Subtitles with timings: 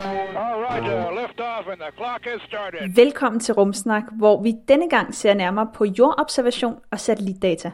[0.00, 2.94] All right, uh, lift off and the clock has started.
[2.94, 7.70] Velkommen til Rumsnak, hvor vi denne gang ser nærmere på jordobservation og satellitdata.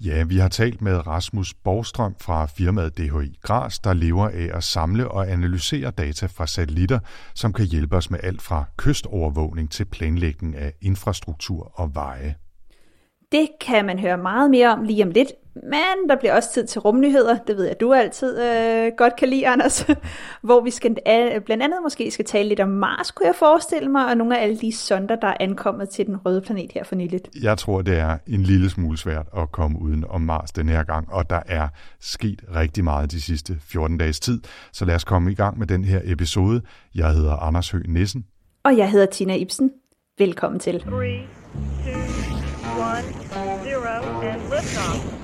[0.00, 4.64] Ja, vi har talt med Rasmus Borgstrøm fra firmaet DHI Gras, der lever af at
[4.64, 6.98] samle og analysere data fra satellitter,
[7.34, 12.34] som kan hjælpe os med alt fra kystovervågning til planlægning af infrastruktur og veje.
[13.32, 16.66] Det kan man høre meget mere om lige om lidt, men der bliver også tid
[16.66, 19.86] til rumnyheder, det ved jeg, du altid øh, godt kan lide, Anders,
[20.42, 23.88] hvor vi skal, øh, blandt andet måske skal tale lidt om Mars, kunne jeg forestille
[23.88, 26.84] mig, og nogle af alle de sonder, der er ankommet til den røde planet her
[26.84, 27.28] for nyligt.
[27.42, 30.82] Jeg tror, det er en lille smule svært at komme uden om Mars den her
[30.82, 31.68] gang, og der er
[32.00, 34.40] sket rigtig meget de sidste 14 dages tid,
[34.72, 36.62] så lad os komme i gang med den her episode.
[36.94, 38.24] Jeg hedder Anders Høgh Nissen.
[38.64, 39.70] Og jeg hedder Tina Ibsen.
[40.18, 40.80] Velkommen til.
[40.80, 41.20] Three,
[41.84, 42.19] two,
[42.82, 45.20] and liftoff.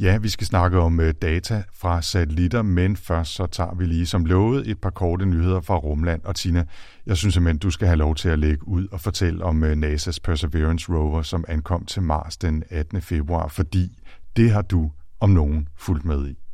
[0.00, 4.06] Ja, vi skal snakke om øh, data fra satellitter, men først så tager vi lige
[4.06, 6.24] som lovet et par korte nyheder fra Rumland.
[6.24, 6.64] Og Tina,
[7.06, 9.72] jeg synes simpelthen, du skal have lov til at lægge ud og fortælle om øh,
[9.72, 13.02] NASA's Perseverance rover, som ankom til Mars den 18.
[13.02, 13.98] februar, fordi
[14.36, 14.90] det har du
[15.20, 16.45] om nogen fulgt med i.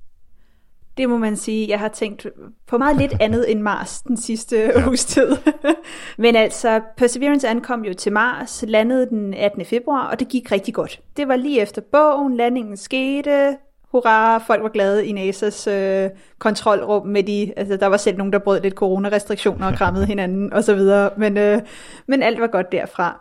[0.96, 1.68] Det må man sige.
[1.68, 2.26] Jeg har tænkt
[2.66, 4.88] på meget lidt andet end Mars den sidste ja.
[4.88, 5.36] uges tid.
[6.18, 9.64] Men altså, Perseverance ankom jo til Mars, landede den 18.
[9.64, 11.00] februar, og det gik rigtig godt.
[11.16, 13.56] Det var lige efter bogen, landingen skete,
[13.92, 18.32] hurra, folk var glade i NASA's øh, kontrolrum med de, altså der var selv nogen,
[18.32, 21.60] der brød lidt coronarestriktioner og krammede hinanden og så videre, men, øh,
[22.06, 23.20] men alt var godt derfra.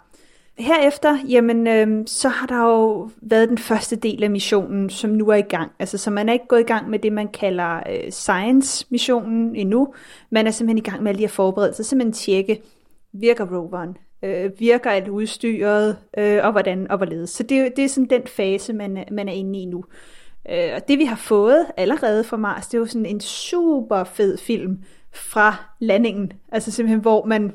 [0.61, 5.27] Herefter, jamen, øh, så har der jo været den første del af missionen, som nu
[5.27, 5.71] er i gang.
[5.79, 9.93] Altså, så man er ikke gået i gang med det, man kalder øh, science-missionen endnu.
[10.29, 12.61] Man er simpelthen i gang med alle de her forberedelser, simpelthen tjekke,
[13.13, 17.29] virker roveren, øh, virker alt udstyret, øh, og hvordan og hvorledes.
[17.29, 19.83] Så det, det er sådan den fase, man, man er inde i nu.
[20.51, 24.03] Øh, og det vi har fået allerede fra Mars, det er jo sådan en super
[24.03, 24.77] fed film
[25.13, 26.33] fra landingen.
[26.51, 27.51] Altså simpelthen, hvor man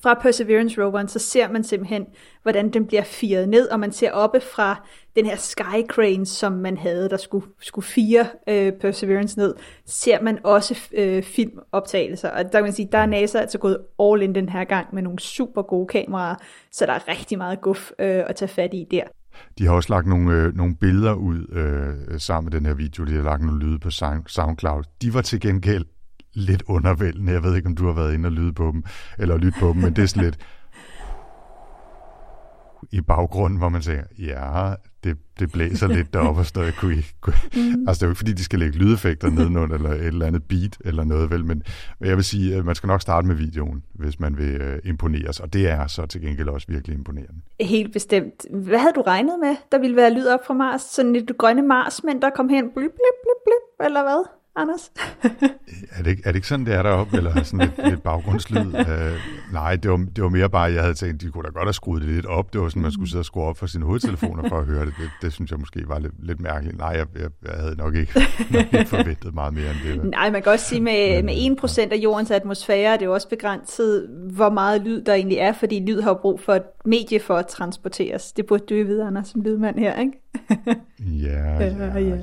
[0.00, 2.06] fra Perseverance roveren, så ser man simpelthen,
[2.42, 4.86] hvordan den bliver firet ned, og man ser oppe fra
[5.16, 9.54] den her sky crane, som man havde, der skulle, skulle fire øh, Perseverance ned,
[9.86, 12.30] ser man også øh, filmoptagelser.
[12.30, 14.86] Og der kan man sige, der er NASA altså gået all in den her gang
[14.94, 16.34] med nogle super gode kameraer,
[16.72, 19.04] så der er rigtig meget guf øh, at tage fat i der.
[19.58, 23.04] De har også lagt nogle, øh, nogle billeder ud øh, sammen med den her video.
[23.04, 23.90] De har lagt nogle lyde på
[24.26, 24.82] SoundCloud.
[25.02, 25.84] De var til gengæld
[26.34, 27.32] lidt undervældende.
[27.32, 28.84] Jeg ved ikke, om du har været inde og lyde på dem,
[29.18, 30.38] eller lytte på dem, men det er sådan lidt
[32.90, 37.02] i baggrunden, hvor man siger, ja, det, det blæser lidt deroppe og stadig kunne I,
[37.20, 37.88] kunne, mm.
[37.88, 40.42] Altså det er jo ikke fordi, de skal lægge lydeffekter nedenunder, eller et eller andet
[40.42, 41.62] beat, eller noget vel, men
[42.00, 45.40] jeg vil sige, at man skal nok starte med videoen, hvis man vil uh, imponeres,
[45.40, 47.40] og det er så til gengæld også virkelig imponerende.
[47.60, 48.46] Helt bestemt.
[48.50, 50.82] Hvad havde du regnet med, der ville være lyd op fra Mars?
[50.82, 54.41] Sådan lidt grønne Marsmænd, der kom hen, blip, blip, blip, blip, eller hvad?
[54.56, 54.92] Anders?
[55.96, 58.66] er, det ikke, er det ikke sådan, det er deroppe, eller sådan lidt, lidt baggrundslyd?
[58.66, 58.72] Uh,
[59.52, 61.72] nej, det var, det var mere bare, jeg havde tænkt, de kunne da godt have
[61.72, 62.52] skruet det lidt op.
[62.52, 64.86] Det var sådan, man skulle sidde og skrue op for sine hovedtelefoner for at høre
[64.86, 64.94] det.
[64.98, 66.78] Det, det synes jeg måske var lidt, lidt mærkeligt.
[66.78, 68.12] Nej, jeg, jeg, jeg havde nok ikke,
[68.50, 70.10] nok ikke forventet meget mere end det.
[70.10, 71.34] Nej, man kan også sige, med, med
[71.88, 75.52] 1% af jordens atmosfære, det er jo også begrænset, hvor meget lyd der egentlig er,
[75.52, 78.32] fordi lyd har brug for et medie for at transporteres.
[78.32, 80.12] Det burde du jo vide, Anders, som lydmand her, ikke?
[81.00, 82.22] ja, ja, ja.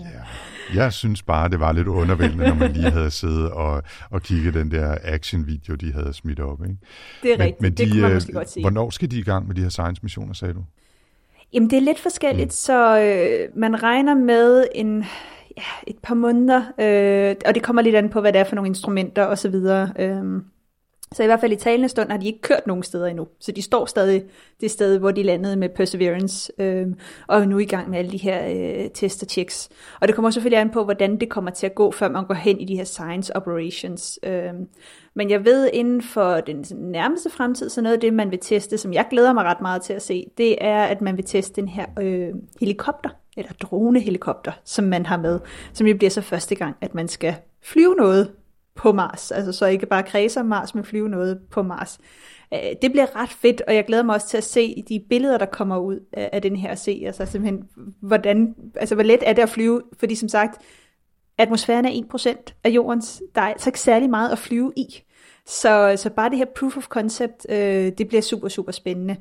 [0.76, 4.54] Jeg synes bare, det var lidt undervældende, når man lige havde siddet og, og kigget
[4.54, 6.64] den der action-video, de havde smidt op.
[6.64, 6.78] Ikke?
[7.24, 8.64] Det er men, rigtigt, men de, det kunne man måske godt sige.
[8.64, 10.64] Hvornår skal de i gang med de her science-missioner, sagde du?
[11.54, 12.52] Jamen, det er lidt forskelligt, mm.
[12.52, 15.06] så øh, man regner med en,
[15.58, 18.56] ja, et par måneder, øh, og det kommer lidt an på, hvad det er for
[18.56, 19.56] nogle instrumenter osv.,
[20.00, 20.42] øh,
[21.12, 23.28] så i hvert fald i talende stund har de ikke kørt nogen steder endnu.
[23.40, 24.24] Så de står stadig
[24.62, 26.88] det sted, hvor de landede med Perseverance, øh,
[27.28, 29.70] og er nu i gang med alle de her øh, test og checks.
[30.02, 32.34] Og det kommer selvfølgelig an på, hvordan det kommer til at gå, før man går
[32.34, 34.20] hen i de her science operations.
[34.24, 34.54] Øh,
[35.16, 38.78] men jeg ved, inden for den nærmeste fremtid, så noget af det, man vil teste,
[38.78, 41.62] som jeg glæder mig ret meget til at se, det er, at man vil teste
[41.62, 42.30] den her øh,
[42.60, 45.40] helikopter, eller dronehelikopter, som man har med,
[45.74, 48.32] som jo bliver så første gang, at man skal flyve noget
[48.76, 49.32] på Mars.
[49.32, 52.00] Altså så ikke bare kredse om Mars, men flyve noget på Mars.
[52.54, 55.38] Øh, det bliver ret fedt, og jeg glæder mig også til at se de billeder,
[55.38, 57.04] der kommer ud af den her se.
[57.06, 57.64] Altså simpelthen,
[58.02, 59.82] hvordan, altså hvor let er det at flyve?
[60.00, 60.62] Fordi som sagt,
[61.38, 63.22] atmosfæren er 1% af jordens.
[63.36, 65.04] Der er altså ikke særlig meget at flyve i.
[65.46, 69.16] Så, så bare det her proof of concept, øh, det bliver super, super spændende.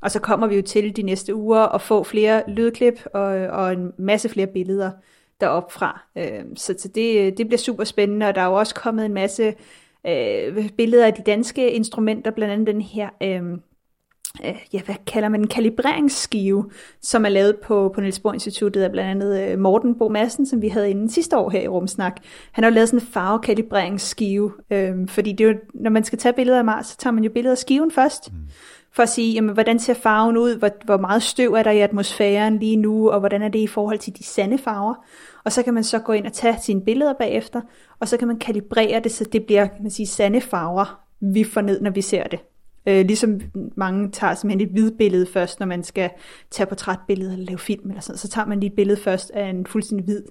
[0.00, 3.72] Og så kommer vi jo til de næste uger at få flere lydklip og, og
[3.72, 4.90] en masse flere billeder
[5.40, 6.02] derop fra.
[6.18, 9.14] Øh, så så det, det bliver super spændende, og der er jo også kommet en
[9.14, 9.54] masse
[10.06, 13.08] øh, billeder af de danske instrumenter, blandt andet den her...
[13.22, 13.42] Øh,
[14.44, 16.70] øh, ja, hvad kalder man en kalibreringsskive,
[17.02, 20.46] som er lavet på, på Niels Bohr Instituttet af blandt andet øh, Morten Bo Madsen,
[20.46, 22.20] som vi havde inden sidste år her i Rumsnak.
[22.52, 26.18] Han har jo lavet sådan en farvekalibreringsskive, øh, fordi det er jo, når man skal
[26.18, 28.38] tage billeder af Mars, så tager man jo billeder af skiven først, mm
[28.94, 31.80] for at sige, jamen, hvordan ser farven ud, hvor, hvor meget støv er der i
[31.80, 34.94] atmosfæren lige nu, og hvordan er det i forhold til de sande farver.
[35.44, 37.60] Og så kan man så gå ind og tage sine billeder bagefter,
[38.00, 41.44] og så kan man kalibrere det, så det bliver kan man sige, sande farver, vi
[41.44, 42.38] får ned, når vi ser det.
[42.86, 43.40] Øh, ligesom
[43.76, 46.10] mange tager simpelthen et hvidbillede først, når man skal
[46.50, 49.48] tage portrætbillede eller lave film eller sådan, så tager man lige et billede først af
[49.48, 50.22] en fuldstændig hvid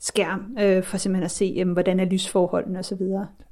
[0.00, 3.00] skærm, øh, for simpelthen at se, øh, hvordan er lysforholdene osv.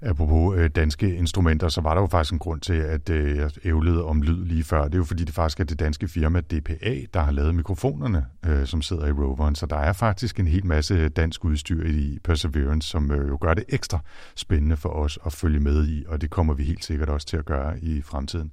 [0.02, 3.50] Apropos øh, danske instrumenter, så var der jo faktisk en grund til, at øh, jeg
[3.64, 4.84] ævlede om lyd lige før.
[4.84, 8.26] Det er jo fordi, det faktisk er det danske firma DPA, der har lavet mikrofonerne,
[8.46, 9.54] øh, som sidder i roveren.
[9.54, 13.54] Så der er faktisk en hel masse dansk udstyr i Perseverance, som øh, jo gør
[13.54, 13.98] det ekstra
[14.34, 17.36] spændende for os at følge med i, og det kommer vi helt sikkert også til
[17.36, 18.52] at gøre i fremtiden.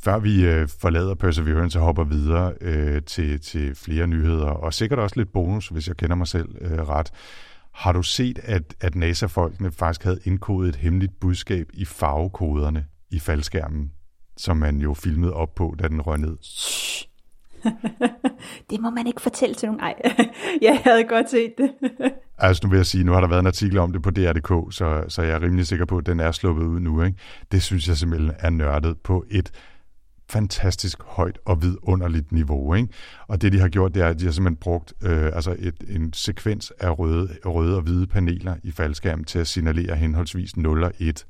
[0.00, 4.98] Før vi øh, forlader Perseverance og hopper videre øh, til, til flere nyheder, og sikkert
[4.98, 7.10] også lidt bonus, hvis jeg kender mig selv øh, ret,
[7.72, 13.18] har du set, at, at NASA-folkene faktisk havde indkodet et hemmeligt budskab i farvekoderne i
[13.18, 13.92] faldskærmen,
[14.36, 16.36] som man jo filmede op på, da den røg ned?
[18.70, 19.80] det må man ikke fortælle til nogen.
[19.80, 19.94] Ej,
[20.62, 21.70] jeg havde godt set det.
[22.38, 24.74] altså nu vil jeg sige, nu har der været en artikel om det på DR.dk,
[24.74, 27.02] så, så jeg er rimelig sikker på, at den er sluppet ud nu.
[27.02, 27.18] Ikke?
[27.52, 29.50] Det synes jeg simpelthen er nørdet på et
[30.30, 32.74] fantastisk højt og vidunderligt niveau.
[32.74, 32.88] Ikke?
[33.28, 35.74] Og det, de har gjort, det er, at de har simpelthen brugt øh, altså et,
[35.88, 40.84] en sekvens af røde, røde og hvide paneler i faldskærmen til at signalere henholdsvis 0
[40.84, 41.26] og 1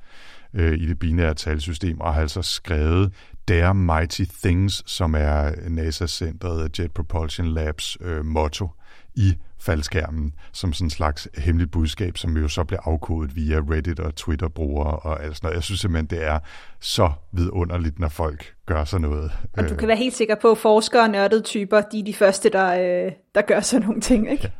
[0.54, 3.12] øh, i det binære talsystem, og har altså skrevet
[3.48, 8.70] Dare Mighty Things, som er NASA-centret Jet Propulsion Labs øh, motto
[9.14, 14.00] i faldskærmen, som sådan en slags hemmeligt budskab, som jo så bliver afkodet via Reddit
[14.00, 15.54] og Twitter-brugere og alt sådan noget.
[15.54, 16.38] Jeg synes simpelthen, det er
[16.80, 19.32] så vidunderligt, når folk gør sådan noget.
[19.56, 22.14] Og du kan være helt sikker på, at forskere og nørdede typer, de er de
[22.14, 24.52] første, der, øh, der gør sådan nogle ting, ikke?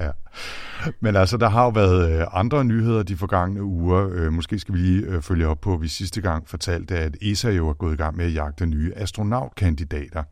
[0.00, 0.10] ja.
[1.00, 4.08] Men altså, der har jo været øh, andre nyheder de forgangne uger.
[4.12, 7.50] Øh, måske skal vi lige følge op på, at vi sidste gang fortalte, at ESA
[7.50, 10.22] jo er gået i gang med at jagte nye astronautkandidater.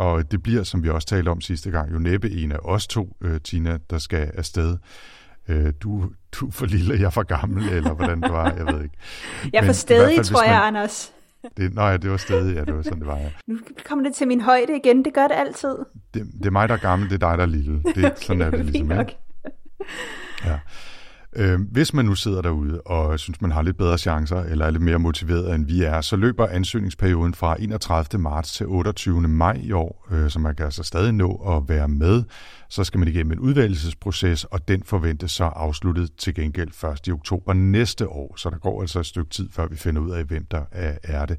[0.00, 2.86] Og det bliver, som vi også talte om sidste gang, jo næppe en af os
[2.86, 4.76] to, øh, Tina, der skal afsted.
[5.48, 8.66] Øh, du, du er for lille, jeg er for gammel, eller hvordan det var, jeg
[8.66, 8.96] ved ikke.
[9.52, 11.12] Jeg er for stedig, fald, tror jeg, man, Anders.
[11.56, 13.30] Det, nej, det var stadig, ja, det var sådan, det var, ja.
[13.46, 15.76] Nu kommer det til min højde igen, det gør det altid.
[16.14, 17.82] Det, det er mig, der er gammel, det er dig, der er lille.
[17.94, 19.18] Det, okay, sådan er det ligesom, ikke?
[20.44, 20.58] Ja.
[21.36, 24.70] Øh, hvis man nu sidder derude og synes, man har lidt bedre chancer, eller er
[24.70, 28.22] lidt mere motiveret, end vi er, så løber ansøgningsperioden fra 31.
[28.22, 29.20] marts til 28.
[29.20, 32.22] maj i år, øh, så man kan altså stadig nå at være med.
[32.70, 37.06] Så skal man igennem en udvalgelsesproces, og den forventes så afsluttet til gengæld 1.
[37.06, 38.36] i oktober næste år.
[38.36, 40.64] Så der går altså et stykke tid, før vi finder ud af, hvem der
[41.02, 41.38] er det.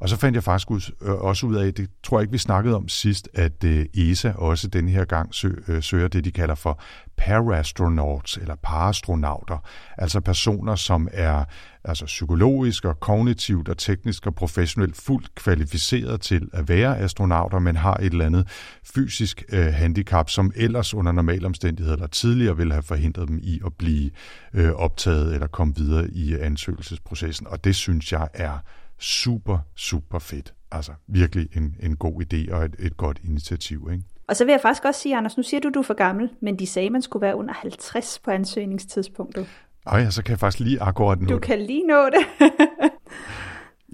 [0.00, 0.70] Og så fandt jeg faktisk
[1.02, 4.32] øh, også ud af, det tror jeg ikke, vi snakkede om sidst, at øh, ESA
[4.32, 5.30] også denne her gang
[5.68, 6.80] øh, søger det, de kalder for
[7.16, 9.58] parastronauts eller parastronauter,
[9.98, 11.44] altså personer, som er
[11.84, 17.76] altså psykologisk og kognitivt og teknisk og professionelt fuldt kvalificeret til at være astronauter, men
[17.76, 18.48] har et eller andet
[18.94, 23.60] fysisk øh, handicap, som ellers under normale omstændigheder eller tidligere ville have forhindret dem i
[23.66, 24.10] at blive
[24.54, 27.46] øh, optaget eller komme videre i ansøgelsesprocessen.
[27.46, 28.58] Og det synes jeg er
[28.98, 30.54] super, super fedt.
[30.72, 33.88] Altså virkelig en, en god idé og et, et godt initiativ.
[33.92, 34.04] Ikke?
[34.28, 36.30] Og så vil jeg faktisk også sige, Anders, nu siger du, du er for gammel,
[36.40, 39.46] men de sagde, man skulle være under 50 på ansøgningstidspunktet.
[39.86, 42.50] Og ja, så kan jeg faktisk lige akkurat nå Du kan lige nå det.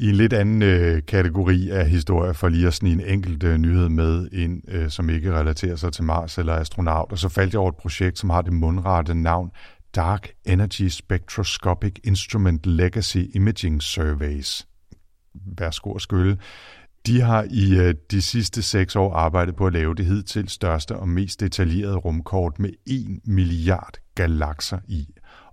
[0.00, 3.58] I en lidt anden øh, kategori af historie, for lige at snige en enkelt øh,
[3.58, 7.12] nyhed med ind, øh, som ikke relaterer sig til Mars eller astronaut.
[7.12, 9.50] Og så faldt jeg over et projekt, som har det mundrette navn
[9.96, 14.68] Dark Energy Spectroscopic Instrument Legacy Imaging Surveys.
[15.58, 16.38] Værsgo at skylle.
[17.06, 20.96] De har i øh, de sidste seks år arbejdet på at lave det hidtil største
[20.96, 25.08] og mest detaljerede rumkort med 1 milliard galakser i.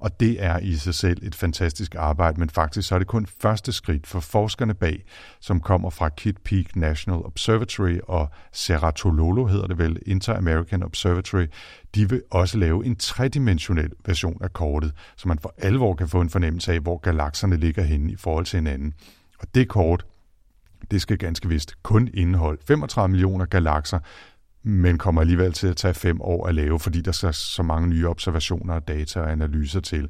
[0.05, 3.25] Og det er i sig selv et fantastisk arbejde, men faktisk så er det kun
[3.25, 5.03] første skridt for forskerne bag,
[5.39, 11.45] som kommer fra Kitt Peak National Observatory og Ceratololo hedder det vel, Inter-American Observatory.
[11.95, 16.21] De vil også lave en tredimensionel version af kortet, så man for alvor kan få
[16.21, 18.93] en fornemmelse af, hvor galakserne ligger henne i forhold til hinanden.
[19.39, 20.05] Og det kort,
[20.91, 23.99] det skal ganske vist kun indeholde 35 millioner galakser,
[24.65, 27.87] men kommer alligevel til at tage fem år at lave, fordi der skal så mange
[27.87, 30.09] nye observationer, data og analyser til.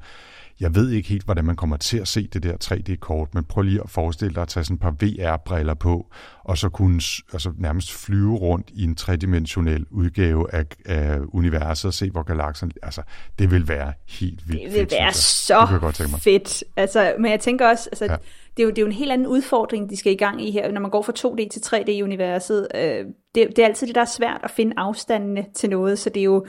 [0.59, 3.61] Jeg ved ikke helt, hvordan man kommer til at se det der 3D-kort, men prøv
[3.61, 6.11] lige at forestille dig at tage sådan et par VR-briller på,
[6.43, 7.01] og så kunne
[7.33, 12.71] altså nærmest flyve rundt i en tredimensionel udgave af, af universet og se, hvor galakserne...
[12.83, 13.01] Altså,
[13.39, 15.07] det vil være helt vildt Det vil fedt, være.
[15.07, 16.21] Det så mig.
[16.21, 16.63] fedt.
[16.75, 18.15] Altså, men jeg tænker også, altså, Ja.
[18.57, 20.51] Det, er jo, det er jo en helt anden udfordring, de skal i gang i
[20.51, 22.67] her, når man går fra 2D til 3D i universet.
[22.75, 26.09] Øh, det, det er altid det, der er svært at finde afstandene til noget, så
[26.09, 26.45] det er jo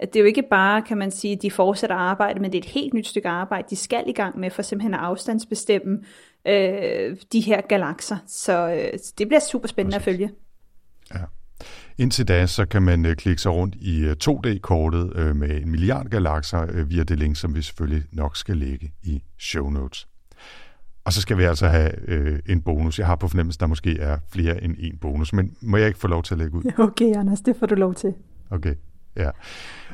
[0.00, 2.70] det er jo ikke bare, kan man sige, de fortsætter arbejde, men det er et
[2.70, 5.98] helt nyt stykke arbejde, de skal i gang med for simpelthen at afstandsbestemme
[6.46, 8.16] øh, de her galakser.
[8.26, 10.30] Så øh, det bliver super spændende at følge.
[11.14, 11.20] Ja.
[11.98, 15.70] Indtil da, så kan man øh, klikke sig rundt i øh, 2D-kortet øh, med en
[15.70, 20.09] milliard galakser øh, via det link, som vi selvfølgelig nok skal lægge i show notes.
[21.04, 22.98] Og så skal vi altså have øh, en bonus.
[22.98, 25.86] Jeg har på fornemmelse, at der måske er flere end en bonus, men må jeg
[25.86, 26.62] ikke få lov til at lægge ud?
[26.88, 28.14] Okay, Anders, det får du lov til.
[28.50, 28.74] Okay,
[29.16, 29.30] ja.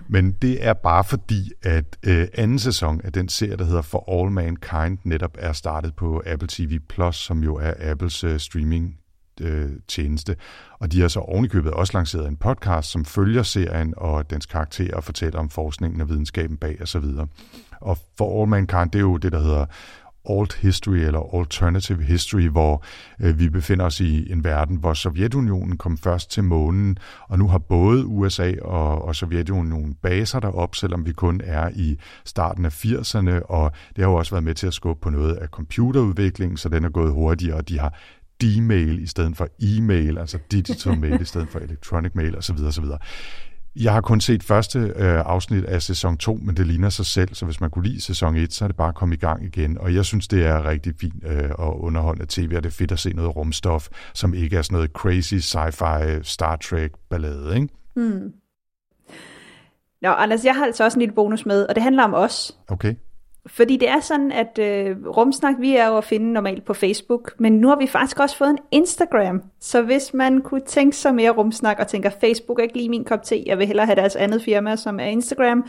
[0.08, 4.20] Men det er bare fordi, at øh, anden sæson af den serie, der hedder For
[4.20, 8.98] All Mankind, netop er startet på Apple TV+, Plus, som jo er Apples øh, streaming
[9.40, 10.36] øh, tjeneste.
[10.78, 14.96] Og de har så ovenikøbet også lanceret en podcast, som følger serien og dens karakterer
[14.96, 17.04] og fortæller om forskningen og videnskaben bag osv.
[17.80, 19.66] Og For All Mankind, det er jo det, der hedder
[20.30, 22.84] alt history eller alternative history, hvor
[23.20, 27.48] øh, vi befinder os i en verden, hvor Sovjetunionen kom først til månen, og nu
[27.48, 32.84] har både USA og, og Sovjetunionen baser derop, selvom vi kun er i starten af
[32.84, 36.56] 80'erne, og det har jo også været med til at skubbe på noget af computerudviklingen,
[36.56, 37.98] så den er gået hurtigere, og de har
[38.42, 42.56] D-mail i stedet for e-mail, altså digital mail i stedet for electronic mail osv.
[42.66, 42.84] osv.
[43.80, 47.34] Jeg har kun set første øh, afsnit af sæson 2, men det ligner sig selv,
[47.34, 49.44] så hvis man kunne lide sæson 1, så er det bare at komme i gang
[49.44, 49.78] igen.
[49.78, 52.92] Og jeg synes, det er rigtig fint øh, og underholdende tv, og det er fedt
[52.92, 57.68] at se noget rumstof, som ikke er sådan noget crazy sci-fi Star Trek ballade, ikke?
[60.02, 62.56] Nå, Anders, jeg har altså også en lille bonus med, og det handler om os.
[62.68, 62.94] Okay.
[63.46, 67.32] Fordi det er sådan, at øh, Rumsnak, vi er jo at finde normalt på Facebook,
[67.38, 69.42] men nu har vi faktisk også fået en Instagram.
[69.60, 73.04] Så hvis man kunne tænke sig mere Rumsnak og tænker, Facebook er ikke lige min
[73.04, 75.66] kop te, jeg vil hellere have deres andet firma, som er Instagram,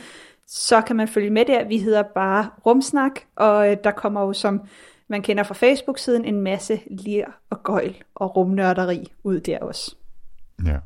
[0.48, 1.68] så kan man følge med der.
[1.68, 4.62] Vi hedder bare Rumsnak, og øh, der kommer jo, som
[5.10, 9.96] man kender fra Facebook-siden, en masse lir og gøjl og rumnørderi ud der også.
[10.66, 10.78] Ja.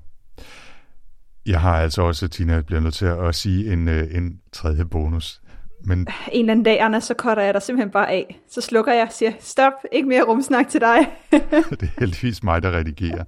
[1.45, 5.41] Jeg har altså også, Tina, bliver nødt til at sige en, øh, en tredje bonus.
[5.83, 5.99] Men
[6.31, 8.39] En eller anden dag, Anders, så cutter jeg dig simpelthen bare af.
[8.49, 10.97] Så slukker jeg og siger, stop, ikke mere rumsnak til dig.
[11.69, 13.23] det er heldigvis mig, der redigerer.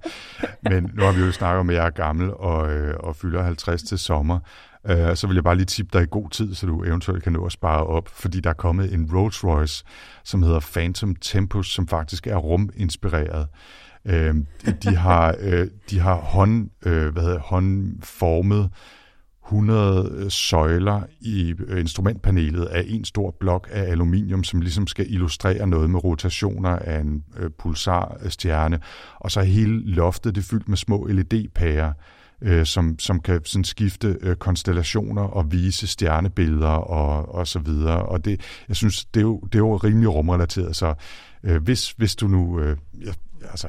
[0.70, 3.42] Men nu har vi jo snakket om, at jeg er gammel og, øh, og fylder
[3.42, 4.38] 50 til sommer.
[4.86, 7.32] Øh, så vil jeg bare lige tippe dig i god tid, så du eventuelt kan
[7.32, 9.84] nå at spare op, fordi der er kommet en Rolls Royce,
[10.24, 13.46] som hedder Phantom Tempus, som faktisk er ruminspireret.
[14.06, 14.34] Øh,
[14.82, 18.70] de har, øh, de har hånd, øh, hvad hedder, håndformet
[19.46, 25.12] 100 øh, søjler i øh, instrumentpanelet af en stor blok af aluminium, som ligesom skal
[25.12, 28.80] illustrere noget med rotationer af en øh, pulsarstjerne.
[29.20, 31.92] Og så er hele loftet det er fyldt med små LED-pærer,
[32.42, 38.02] øh, som, som kan sådan skifte øh, konstellationer og vise stjernebilleder og, og så videre.
[38.02, 40.94] Og det, jeg synes, det er jo, det er jo rimelig rumrelateret, så
[41.44, 42.60] øh, hvis, hvis du nu...
[42.60, 42.76] Øh,
[43.50, 43.68] altså,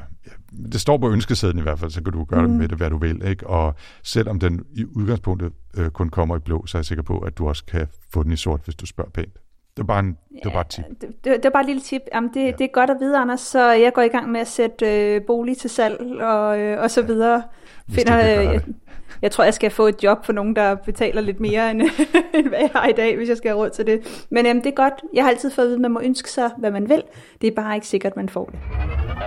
[0.72, 2.52] det står på ønskesedlen i hvert fald, så kan du gøre mm.
[2.52, 3.26] med det, hvad du vil.
[3.26, 3.46] Ikke?
[3.46, 7.18] Og selvom den i udgangspunktet øh, kun kommer i blå, så er jeg sikker på,
[7.18, 9.38] at du også kan få den i sort, hvis du spørger pænt.
[9.76, 10.84] Det er bare, en, det er bare et tip.
[11.00, 12.02] Det, det, det var bare et lille tip.
[12.14, 12.50] Jamen, det, ja.
[12.50, 13.40] det er godt at vide, Anders.
[13.40, 16.90] Så jeg går i gang med at sætte øh, bolig til salg og, øh, og
[16.90, 17.42] så videre.
[17.86, 18.74] Hvis kan gøre jeg, det.
[19.22, 21.82] jeg tror, jeg skal få et job for nogen, der betaler lidt mere, end,
[22.34, 24.26] end hvad jeg har i dag, hvis jeg skal have råd til det.
[24.30, 24.94] Men øhm, det er godt.
[25.14, 27.02] Jeg har altid fået at vide, at man må ønske sig, hvad man vil.
[27.40, 28.58] Det er bare ikke sikkert, at man får det.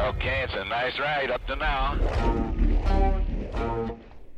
[0.10, 2.10] Okay, it's a nice ride up to now.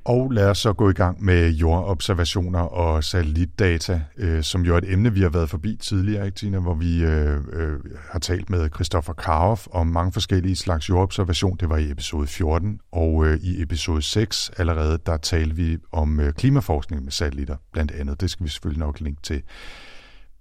[0.04, 4.78] Og lad os så gå i gang med jordobservationer og satellitdata, øh, som jo er
[4.78, 7.80] et emne, vi har været forbi tidligere, ikke, Tina, hvor vi øh, øh,
[8.12, 11.58] har talt med Christoffer Karoff om mange forskellige slags jordobservation.
[11.58, 16.20] Det var i episode 14, og øh, i episode 6 allerede, der talte vi om
[16.20, 18.22] øh, klimaforskning med satellitter, blandt andet.
[18.22, 19.42] Det skal vi selvfølgelig nok linke til.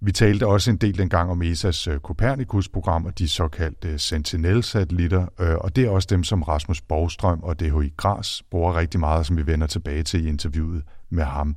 [0.03, 5.27] Vi talte også en del dengang om ESA's øh, Copernicus-program og de såkaldte øh, Sentinel-satellitter,
[5.39, 9.25] øh, og det er også dem, som Rasmus Borgstrøm og DHI Gras bruger rigtig meget,
[9.25, 11.55] som vi vender tilbage til i interviewet med ham.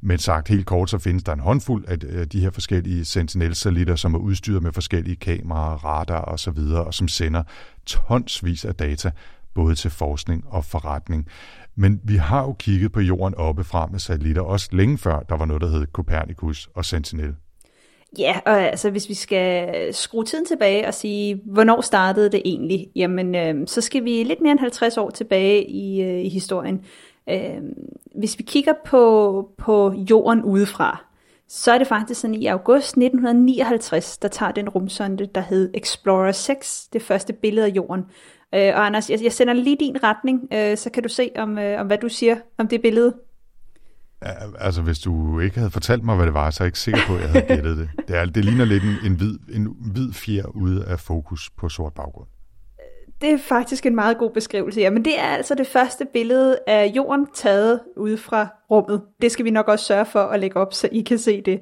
[0.00, 4.14] Men sagt helt kort, så findes der en håndfuld af de her forskellige Sentinel-satellitter, som
[4.14, 7.42] er udstyret med forskellige kameraer, radar og så videre, og som sender
[7.86, 9.10] tonsvis af data,
[9.54, 11.26] både til forskning og forretning.
[11.76, 15.44] Men vi har jo kigget på jorden oppefra med satellitter, også længe før der var
[15.44, 17.34] noget, der hed Copernicus og Sentinel.
[18.18, 22.88] Ja, og altså hvis vi skal skrue tiden tilbage og sige, hvornår startede det egentlig,
[22.96, 26.84] jamen øh, så skal vi lidt mere end 50 år tilbage i, øh, i historien.
[27.28, 27.58] Øh,
[28.14, 31.04] hvis vi kigger på, på jorden udefra,
[31.48, 36.32] så er det faktisk sådan i august 1959, der tager den rumsonde, der hed Explorer
[36.32, 38.04] 6, det første billede af jorden.
[38.54, 41.58] Øh, og Anders, jeg, jeg sender lige din retning, øh, så kan du se, om,
[41.58, 43.14] øh, om hvad du siger om det billede.
[44.58, 47.00] Altså, hvis du ikke havde fortalt mig, hvad det var, så er jeg ikke sikker
[47.06, 47.90] på, at jeg havde gættet det.
[48.08, 51.68] Det, er, det ligner lidt en, en, hvid, en hvid fjer ude af fokus på
[51.68, 52.26] sort baggrund.
[53.20, 54.90] Det er faktisk en meget god beskrivelse, ja.
[54.90, 59.02] Men det er altså det første billede af jorden taget ude fra rummet.
[59.22, 61.60] Det skal vi nok også sørge for at lægge op, så I kan se det.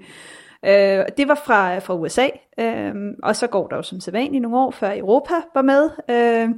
[0.65, 2.29] Øh, det var fra, fra USA,
[2.61, 5.91] øh, og så går der jo som sædvanligt nogle år, før Europa var med.
[6.11, 6.49] Øh,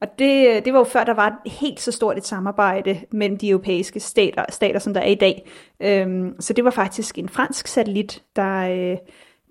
[0.00, 3.38] og det, øh, det var jo før, der var helt så stort et samarbejde mellem
[3.38, 5.48] de europæiske stater, stater som der er i dag.
[5.80, 8.96] Øhm, så det var faktisk en fransk satellit, der øh,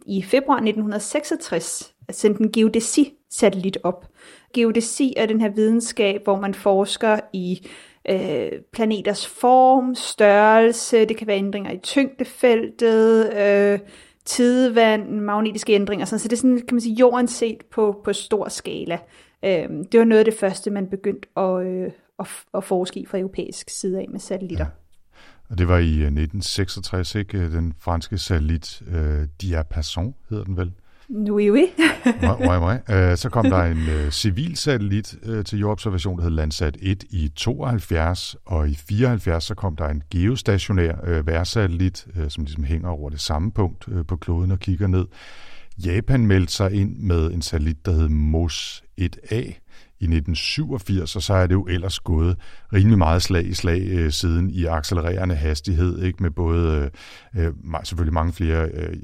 [0.05, 4.07] i februar 1966 sendte en geodesi-satellit op.
[4.53, 7.67] Geodesi er den her videnskab, hvor man forsker i
[8.09, 13.79] øh, planeters form, størrelse, det kan være ændringer i tyngdefeltet, øh,
[14.25, 16.19] tidevand, magnetiske ændringer, sådan.
[16.19, 18.99] så det er sådan, kan man sige, jorden set på, på stor skala.
[19.45, 23.05] Øh, det var noget af det første, man begyndte at, øh, at, at forske i
[23.05, 24.65] fra europæisk side af med satellitter.
[25.49, 27.51] Og det var i øh, 1966, ikke?
[27.51, 30.71] Den franske satellit øh, Diapason hedder den vel?
[31.09, 31.65] Oui, oui.
[32.05, 33.11] ouais, ouais, ouais.
[33.11, 37.03] Øh, Så kom der en øh, civil satellit øh, til jordobservation, der hed Landsat 1
[37.09, 42.63] i 72, og i 74 så kom der en geostationær øh, værsatellit, øh, som ligesom
[42.63, 45.05] hænger over det samme punkt øh, på kloden og kigger ned.
[45.85, 49.64] Japan meldte sig ind med en satellit, der hed MOS 1A
[49.99, 52.37] i 1987, og så er det jo ellers gået
[52.73, 56.91] rimelig meget slag i slag øh, siden i accelererende hastighed, ikke med både
[57.35, 58.97] øh, øh selvfølgelig mange flere øh,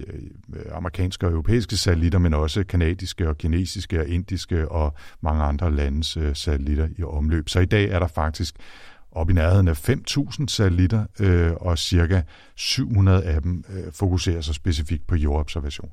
[0.54, 5.76] øh, amerikanske og europæiske satellitter, men også kanadiske og kinesiske og indiske og mange andre
[5.76, 7.50] landes øh, satellitter i omløb.
[7.50, 8.56] Så i dag er der faktisk
[9.12, 12.22] op i nærheden af 5.000 satellitter, øh, og cirka
[12.56, 15.90] 700 af dem øh, fokuserer sig specifikt på jordobservation.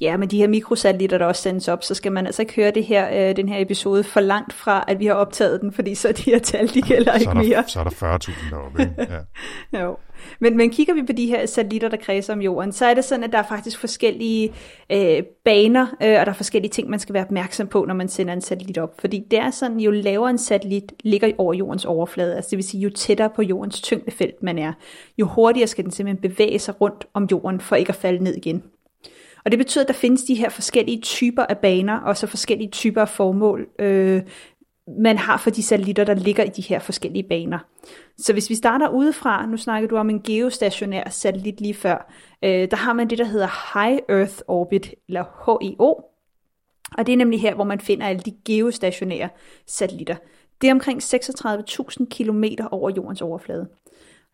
[0.00, 2.70] Ja, men de her mikrosatellitter, der også sendes op, så skal man altså ikke høre
[2.70, 5.94] det her, øh, den her episode for langt fra, at vi har optaget den, fordi
[5.94, 7.64] så er de her tal, de gælder ikke så er der, mere.
[7.66, 8.82] Så er der 40.000 deroppe.
[8.82, 8.94] Ikke?
[9.72, 9.80] Ja.
[9.82, 9.96] Jo.
[10.40, 13.04] Men, men kigger vi på de her satellitter, der kredser om jorden, så er det
[13.04, 14.52] sådan, at der er faktisk forskellige
[14.92, 18.08] øh, baner, øh, og der er forskellige ting, man skal være opmærksom på, når man
[18.08, 19.00] sender en satellit op.
[19.00, 22.64] Fordi det er sådan, jo lavere en satellit ligger over jordens overflade, altså det vil
[22.64, 24.72] sige, jo tættere på jordens tyngdefelt man er,
[25.18, 28.34] jo hurtigere skal den simpelthen bevæge sig rundt om jorden, for ikke at falde ned
[28.34, 28.62] igen.
[29.48, 32.70] Og det betyder, at der findes de her forskellige typer af baner, og så forskellige
[32.70, 34.22] typer af formål, øh,
[34.98, 37.58] man har for de satellitter, der ligger i de her forskellige baner.
[38.18, 42.70] Så hvis vi starter udefra, nu snakker du om en geostationær satellit lige før, øh,
[42.70, 46.04] der har man det, der hedder High Earth Orbit, eller HEO,
[46.98, 49.28] og det er nemlig her, hvor man finder alle de geostationære
[49.66, 50.16] satellitter.
[50.60, 53.68] Det er omkring 36.000 km over jordens overflade.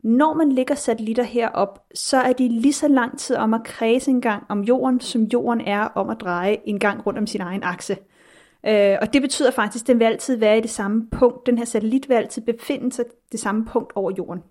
[0.05, 4.11] Når man lægger satellitter herop, så er de lige så lang tid om at kredse
[4.11, 7.41] en gang om jorden, som jorden er om at dreje en gang rundt om sin
[7.41, 7.97] egen akse.
[8.67, 11.47] Øh, og det betyder faktisk, at den vil altid være i det samme punkt.
[11.47, 14.43] Den her satellit vil altid befinde sig det samme punkt over jorden.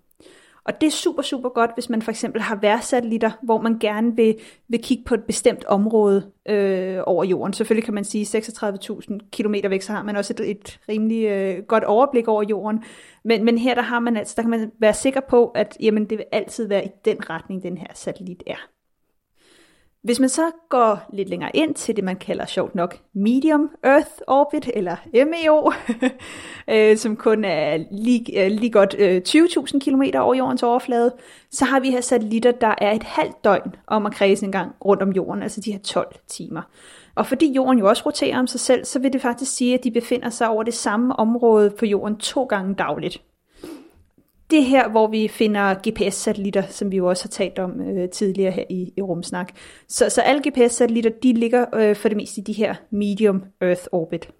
[0.64, 4.16] Og det er super, super godt, hvis man for eksempel har værsatellitter, hvor man gerne
[4.16, 7.52] vil, vil kigge på et bestemt område øh, over jorden.
[7.52, 11.62] Selvfølgelig kan man sige 36.000 km væk, så har man også et, et rimelig øh,
[11.62, 12.84] godt overblik over jorden.
[13.24, 16.10] Men, men her der har man altså, der kan man være sikker på, at jamen,
[16.10, 18.68] det vil altid være i den retning, den her satellit er.
[20.04, 24.10] Hvis man så går lidt længere ind til det, man kalder sjovt nok Medium Earth
[24.26, 25.72] Orbit, eller MEO,
[26.74, 31.14] øh, som kun er lige, øh, lige godt øh, 20.000 km over jordens overflade,
[31.50, 34.72] så har vi her satellitter, der er et halvt døgn om at kredse en gang
[34.84, 36.62] rundt om jorden, altså de her 12 timer.
[37.14, 39.84] Og fordi jorden jo også roterer om sig selv, så vil det faktisk sige, at
[39.84, 43.22] de befinder sig over det samme område på jorden to gange dagligt
[44.54, 48.08] det er her, hvor vi finder GPS-satellitter, som vi jo også har talt om øh,
[48.08, 49.52] tidligere her i, i Rumsnak.
[49.88, 53.82] Så, så alle GPS-satellitter, de ligger øh, for det meste i de her medium Earth
[53.92, 54.30] orbit.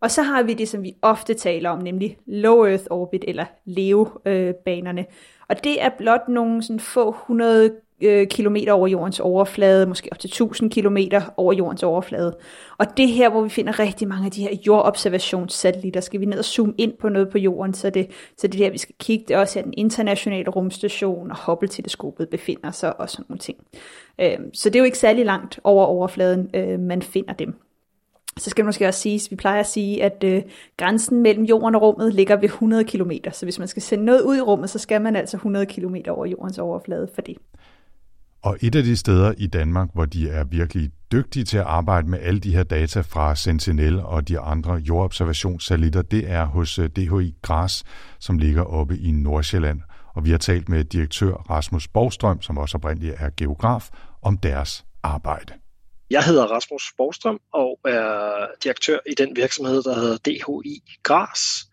[0.00, 3.44] Og så har vi det, som vi ofte taler om, nemlig low Earth orbit, eller
[3.64, 5.00] LEO-banerne.
[5.00, 5.06] Øh,
[5.48, 10.18] og det er blot nogle sådan få hundrede øh, kilometer over jordens overflade, måske op
[10.18, 12.36] til 1000 kilometer over jordens overflade.
[12.78, 16.00] Og det her, hvor vi finder rigtig mange af de her jordobservationssatellitter.
[16.00, 18.64] Skal vi ned og zoome ind på noget på jorden, så det, så det er
[18.64, 19.24] der, vi skal kigge.
[19.28, 23.58] Det er også her, den internationale rumstation og Hubble-teleskopet befinder sig og sådan nogle ting.
[24.20, 27.54] Øh, så det er jo ikke særlig langt over overfladen, øh, man finder dem.
[28.38, 30.42] Så skal det måske også siges, vi plejer at sige, at øh,
[30.76, 33.10] grænsen mellem jorden og rummet ligger ved 100 km.
[33.32, 35.96] Så hvis man skal sende noget ud i rummet, så skal man altså 100 km
[36.08, 37.36] over jordens overflade for det.
[38.46, 42.08] Og et af de steder i Danmark, hvor de er virkelig dygtige til at arbejde
[42.08, 46.88] med alle de her data fra Sentinel og de andre jordobservationssatellitter, det er hos øh,
[46.88, 47.84] DHI Græs,
[48.20, 49.80] som ligger oppe i Nordsjælland.
[50.14, 53.88] og vi har talt med direktør Rasmus Borgstrøm, som også oprindeligt er geograf,
[54.22, 55.52] om deres arbejde.
[56.10, 61.66] Jeg hedder Rasmus Borgstrøm og er direktør i den virksomhed, der hedder DHI Græs.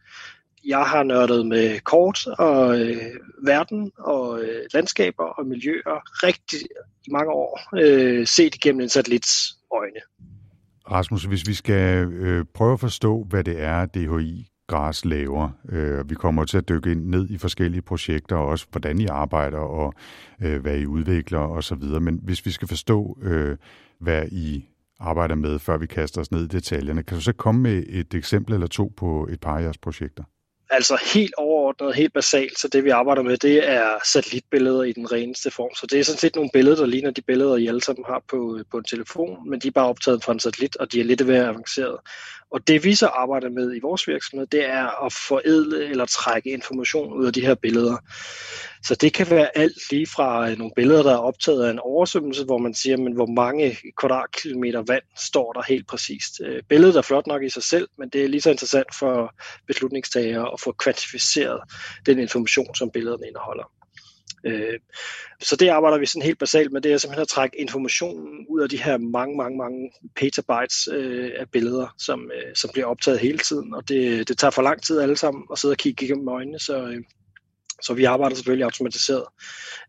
[0.66, 2.98] Jeg har nørdet med kort og øh,
[3.46, 6.60] verden og øh, landskaber og miljøer rigtig
[7.08, 10.00] i mange år, øh, set igennem en satellits øjne.
[10.92, 15.50] Rasmus, hvis vi skal øh, prøve at forstå, hvad det er, DHI Græs laver.
[15.70, 19.06] Øh, vi kommer til at dykke ind ned i forskellige projekter, og også hvordan I
[19.06, 19.94] arbejder, og
[20.42, 21.84] øh, hvad I udvikler osv.
[22.02, 23.58] Men hvis vi skal forstå, øh,
[24.00, 24.66] hvad I
[25.00, 28.14] arbejder med, før vi kaster os ned i detaljerne, kan du så komme med et
[28.14, 30.24] eksempel eller to på et par af jeres projekter?
[30.70, 35.12] Altså helt overordnet, helt basalt, så det vi arbejder med, det er satellitbilleder i den
[35.12, 35.76] reneste form.
[35.76, 38.24] Så det er sådan set nogle billeder, der ligner de billeder, I alle sammen har
[38.30, 41.00] på, øh, på en telefon, men de er bare optaget fra en satellit, og de
[41.00, 41.98] er lidt mere avanceret.
[42.54, 46.50] Og det vi så arbejder med i vores virksomhed, det er at forædle eller trække
[46.50, 47.98] information ud af de her billeder.
[48.84, 51.80] Så det kan være alt lige fra øh, nogle billeder, der er optaget af en
[51.80, 56.42] oversvømmelse, hvor man siger, men hvor mange kvadratkilometer vand står der helt præcist.
[56.44, 59.36] Øh, billedet er flot nok i sig selv, men det er lige så interessant for
[59.68, 61.60] beslutningstagere at få kvantificeret
[62.06, 63.83] den information, som billederne indeholder.
[64.46, 64.80] Øh,
[65.40, 68.62] så det arbejder vi sådan helt basalt med, det er simpelthen at trække informationen ud
[68.62, 73.20] af de her mange, mange, mange petabytes øh, af billeder, som, øh, som bliver optaget
[73.20, 76.06] hele tiden, og det, det tager for lang tid alle sammen at sidde og kigge
[76.06, 77.02] igennem øjnene, så, øh,
[77.82, 79.24] så vi arbejder selvfølgelig automatiseret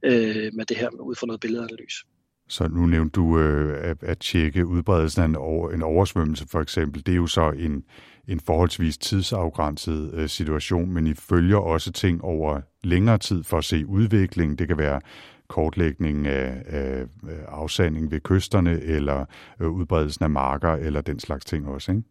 [0.03, 2.07] øh, med det her med ud fra noget billedanalyse.
[2.49, 6.61] Så nu nævnte du øh, at, at tjekke udbredelsen af en, over, en oversvømmelse for
[6.61, 7.07] eksempel.
[7.07, 7.85] Det er jo så en,
[8.29, 13.65] en forholdsvis tidsafgrænset øh, situation, men I følger også ting over længere tid for at
[13.65, 14.59] se udvikling.
[14.59, 15.01] Det kan være
[15.49, 17.05] kortlægning af, af
[17.49, 19.25] afsanding ved kysterne, eller
[19.61, 22.03] øh, udbredelsen af marker, eller den slags ting også, ikke?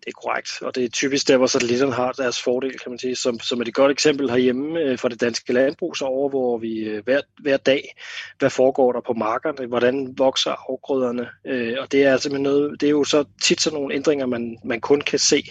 [0.00, 2.98] Det er korrekt, og det er typisk der, hvor satellitterne har deres fordel, kan man
[2.98, 3.16] sige.
[3.16, 6.78] Som, som et godt eksempel herhjemme øh, fra for det danske landbrug, så overvåger vi
[6.78, 7.94] øh, hver, hver dag,
[8.38, 12.80] hvad foregår der på markerne, hvordan vokser afgrøderne, øh, og det er altså simpelthen noget,
[12.80, 15.42] det er jo så tit sådan nogle ændringer, man, man kun kan se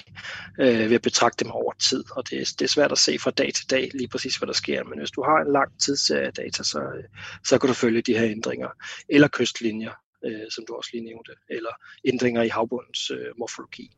[0.60, 3.32] øh, ved at betragte dem over tid, og det, det er svært at se fra
[3.32, 6.32] dag til dag lige præcis, hvad der sker, men hvis du har en lang tidsserie
[6.32, 7.04] data, så, øh,
[7.48, 8.70] så kan du følge de her ændringer,
[9.10, 9.92] eller kystlinjer,
[10.26, 11.74] øh, som du også lige nævnte, eller
[12.06, 13.92] ændringer i havbundens øh, morfologi.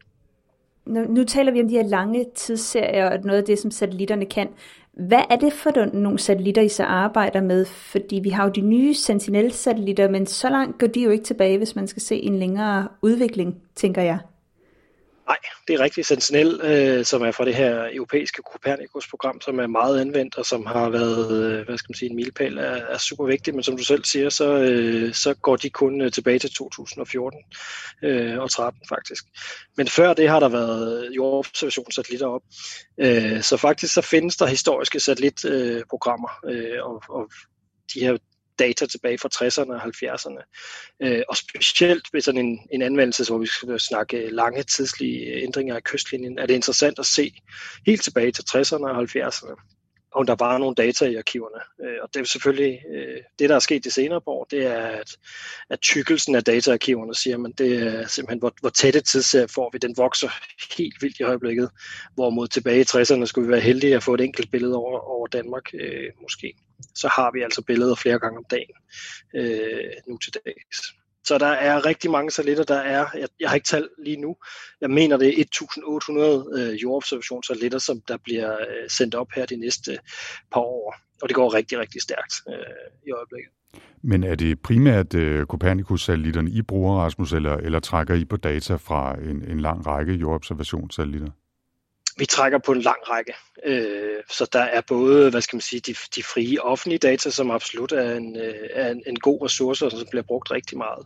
[0.87, 4.25] Nu, nu taler vi om de her lange tidsserier og noget af det, som satellitterne
[4.25, 4.47] kan.
[4.93, 7.65] Hvad er det for nogle satellitter, I så arbejder med?
[7.65, 11.57] Fordi vi har jo de nye Sentinel-satellitter, men så langt går de jo ikke tilbage,
[11.57, 14.19] hvis man skal se en længere udvikling, tænker jeg.
[15.27, 15.37] Nej,
[15.67, 16.07] det er rigtigt.
[16.07, 20.65] Sentinel, øh, som er fra det her europæiske Copernicus-program, som er meget anvendt og som
[20.65, 23.55] har været, øh, hvad skal man sige, en milepæl, er, er super vigtigt.
[23.55, 27.39] Men som du selv siger, så, øh, så går de kun øh, tilbage til 2014
[28.03, 29.25] øh, og 13 faktisk.
[29.77, 32.41] Men før det har der været jordobservationssatellitter op.
[32.97, 37.29] Øh, så faktisk så findes der historiske satellitprogrammer, øh, og, og
[37.93, 38.17] de her
[38.59, 40.41] data tilbage fra 60'erne og 70'erne.
[41.03, 45.75] Øh, og specielt ved sådan en, en anvendelse, hvor vi skal snakke lange tidslige ændringer
[45.75, 47.33] af kystlinjen, er det interessant at se
[47.85, 49.76] helt tilbage til 60'erne og 70'erne
[50.17, 51.61] om der var nogle data i arkiverne.
[51.83, 54.65] Øh, og det er selvfølgelig, øh, det der er sket de senere på år, det
[54.65, 55.17] er, at,
[55.69, 59.77] at tykkelsen af dataarkiverne, siger man, det er simpelthen, hvor, hvor tætte tidsserier får vi,
[59.77, 60.29] den vokser
[60.77, 61.69] helt vildt i øjeblikket,
[62.13, 65.27] hvorimod tilbage i 60'erne skulle vi være heldige at få et enkelt billede over, over
[65.27, 66.53] Danmark, øh, måske.
[66.95, 68.75] Så har vi altså billeder flere gange om dagen
[69.35, 70.93] øh, nu til dags.
[71.27, 74.35] Så der er rigtig mange satellitter, der er, jeg, jeg har ikke talt lige nu,
[74.81, 79.55] jeg mener det er 1800 øh, jordobservationssatellitter, som der bliver øh, sendt op her de
[79.55, 79.97] næste øh,
[80.51, 80.95] par år.
[81.21, 82.55] Og det går rigtig, rigtig stærkt øh,
[83.07, 83.51] i øjeblikket.
[84.01, 88.75] Men er det primært øh, Copernicus-satellitterne, I bruger, Rasmus, eller, eller trækker I på data
[88.75, 91.31] fra en, en lang række jordobservationssatellitter?
[92.17, 93.33] Vi trækker på en lang række.
[93.65, 97.51] Øh, så der er både, hvad skal man sige, de, de frie offentlige data, som
[97.51, 101.05] absolut er en, øh, er en, en god ressource, og som bliver brugt rigtig meget.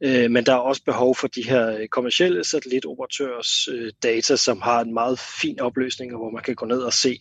[0.00, 4.60] Øh, men der er også behov for de her øh, kommersielle satellitoperatørs øh, data, som
[4.62, 7.18] har en meget fin opløsning, hvor man kan gå ned og se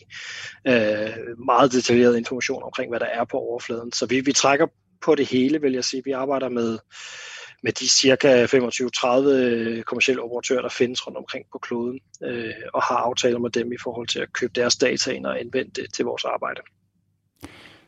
[0.67, 1.09] øh,
[1.45, 3.91] meget detaljeret information omkring, hvad der er på overfladen.
[3.91, 4.67] Så vi, vi trækker
[5.01, 6.01] på det hele, vil jeg sige.
[6.05, 6.77] Vi arbejder med
[7.63, 12.83] med de cirka 25-30 øh, kommersielle operatører, der findes rundt omkring på kloden, øh, og
[12.83, 15.93] har aftaler med dem i forhold til at købe deres data ind og anvende det
[15.93, 16.61] til vores arbejde.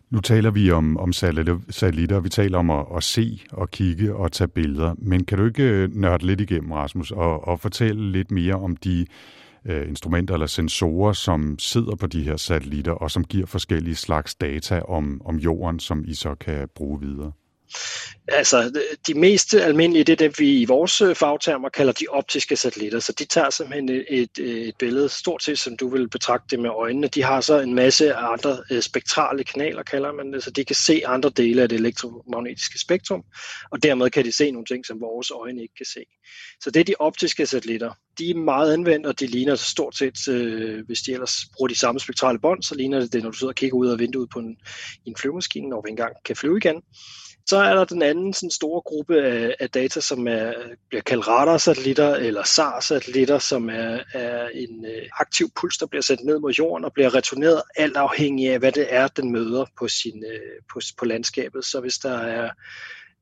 [0.10, 4.32] Nu taler vi om, om satellitter, vi taler om at, at se og kigge og
[4.32, 8.32] tage billeder, men kan du ikke øh, nørde lidt igennem, Rasmus, og, og fortælle lidt
[8.32, 9.06] mere om de
[9.66, 14.36] øh, instrumenter eller sensorer, som sidder på de her satellitter, og som giver forskellige slags
[14.36, 17.32] data om, om jorden, som I så kan bruge videre?
[18.28, 22.56] Altså, de mest almindelige, det er det, vi i vores øh, fagtermer kalder de optiske
[22.56, 23.00] satellitter.
[23.00, 26.46] Så de tager simpelthen et, et, øh, et billede, stort set som du vil betragte
[26.52, 27.08] det med øjnene.
[27.08, 30.76] De har så en masse andre øh, spektrale kanaler, kalder man det, så de kan
[30.76, 33.24] se andre dele af det elektromagnetiske spektrum,
[33.72, 36.04] og dermed kan de se nogle ting, som vores øjne ikke kan se.
[36.64, 37.92] Så det er de optiske satellitter.
[38.18, 41.68] De er meget anvendt, og de ligner så stort set, øh, hvis de ellers bruger
[41.68, 44.00] de samme spektrale bånd, så ligner det det, når du sidder og kigger ud af
[44.00, 44.58] vinduet på en,
[45.06, 46.82] en flyvemaskine, når vi engang kan flyve igen.
[47.50, 50.54] Så er der den anden sådan store gruppe af, af data, som er,
[50.90, 56.26] bliver kaldt radarsatellitter eller SAR-satellitter, som er, er en øh, aktiv puls, der bliver sendt
[56.26, 59.88] ned mod jorden og bliver returneret alt afhængig af, hvad det er, den møder på,
[59.88, 60.40] sin, øh,
[60.74, 61.66] på, på landskabet.
[61.66, 62.50] Så hvis der er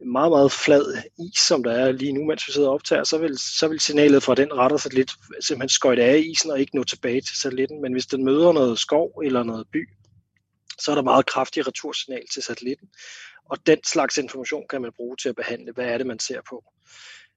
[0.05, 0.85] meget, meget flad
[1.19, 3.79] is, som der er lige nu, mens vi sidder og optager, så vil, så vil
[3.79, 5.11] signalet fra den radarsatellit
[5.41, 7.81] simpelthen skøjte af isen og ikke nå tilbage til satellitten.
[7.81, 9.89] Men hvis den møder noget skov eller noget by,
[10.79, 12.87] så er der meget kraftig retursignal til satellitten.
[13.49, 16.41] Og den slags information kan man bruge til at behandle, hvad er det, man ser
[16.49, 16.63] på.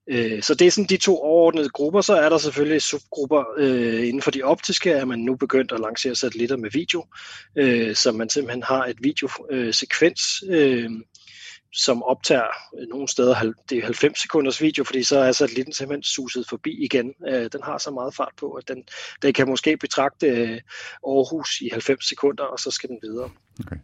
[0.06, 2.00] Øh, så det er sådan de to overordnede grupper.
[2.00, 5.80] Så er der selvfølgelig subgrupper øh, inden for de optiske, at man nu begyndt at
[5.80, 7.06] lancere satellitter med video,
[7.56, 10.90] øh, så man simpelthen har et videosekvens, øh,
[11.72, 12.48] som optager
[12.88, 17.14] nogle steder det er 90 sekunders video, fordi så er satellitten simpelthen suset forbi igen.
[17.28, 18.84] Øh, den har så meget fart på, at den,
[19.22, 20.60] den kan måske betragte øh,
[21.06, 23.30] Aarhus i 90 sekunder, og så skal den videre.
[23.60, 23.76] Okay.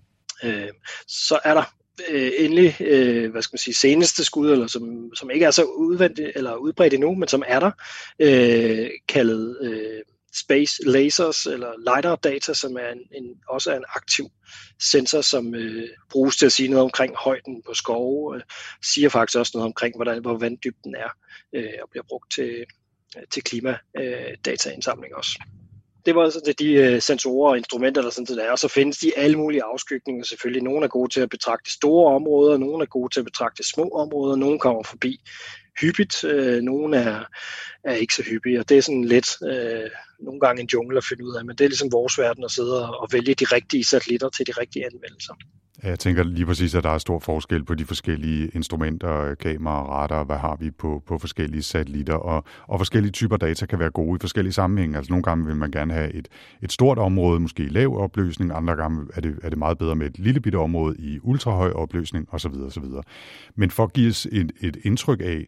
[0.45, 0.69] Øh,
[1.07, 1.76] så er der
[2.09, 5.65] øh, endelig, øh, hvad skal man sige, seneste skud, eller som, som ikke er så
[5.65, 7.71] udvendigt eller udbredt endnu, men som er der,
[8.19, 10.01] øh, kaldet øh,
[10.35, 14.27] Space Lasers eller LiDAR data, som er en, en, også er en aktiv
[14.81, 18.43] sensor, som øh, bruges til at sige noget omkring højden på skove, øh,
[18.83, 21.09] siger faktisk også noget omkring, hvordan, hvor vanddybden er,
[21.53, 22.65] øh, og bliver brugt til,
[23.17, 25.39] øh, til klimadataindsamling øh, også
[26.07, 28.51] det var sådan, de øh, sensorer og instrumenter, der sådan er.
[28.51, 30.63] Og så findes de alle mulige afskygninger selvfølgelig.
[30.63, 33.89] Nogle er gode til at betragte store områder, nogle er gode til at betragte små
[33.89, 35.21] områder, nogle kommer forbi
[35.81, 37.25] hyppigt, øh, nogle er,
[37.85, 39.91] er ikke så hyppige, og det er sådan lidt øh,
[40.21, 42.51] nogle gange en jungle at finde ud af, men det er ligesom vores verden at
[42.51, 45.35] sidde og, og vælge de rigtige satellitter til de rigtige anvendelser.
[45.83, 50.25] Jeg tænker lige præcis, at der er stor forskel på de forskellige instrumenter, kameraer, radar,
[50.25, 54.17] hvad har vi på, på forskellige satellitter, og, og forskellige typer data kan være gode
[54.17, 54.97] i forskellige sammenhænge.
[54.97, 56.29] Altså nogle gange vil man gerne have et,
[56.63, 59.97] et stort område, måske i lav opløsning, andre gange er det, er det meget bedre
[59.97, 62.55] med et lille bitte område i ultrahøj opløsning osv.
[62.67, 62.85] osv.
[63.55, 65.47] Men for at give os et, et indtryk af,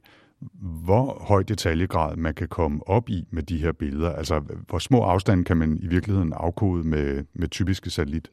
[0.61, 4.13] hvor høj detaljegrad man kan komme op i med de her billeder?
[4.13, 8.29] Altså, hvor små afstande kan man i virkeligheden afkode med, med typiske satellit?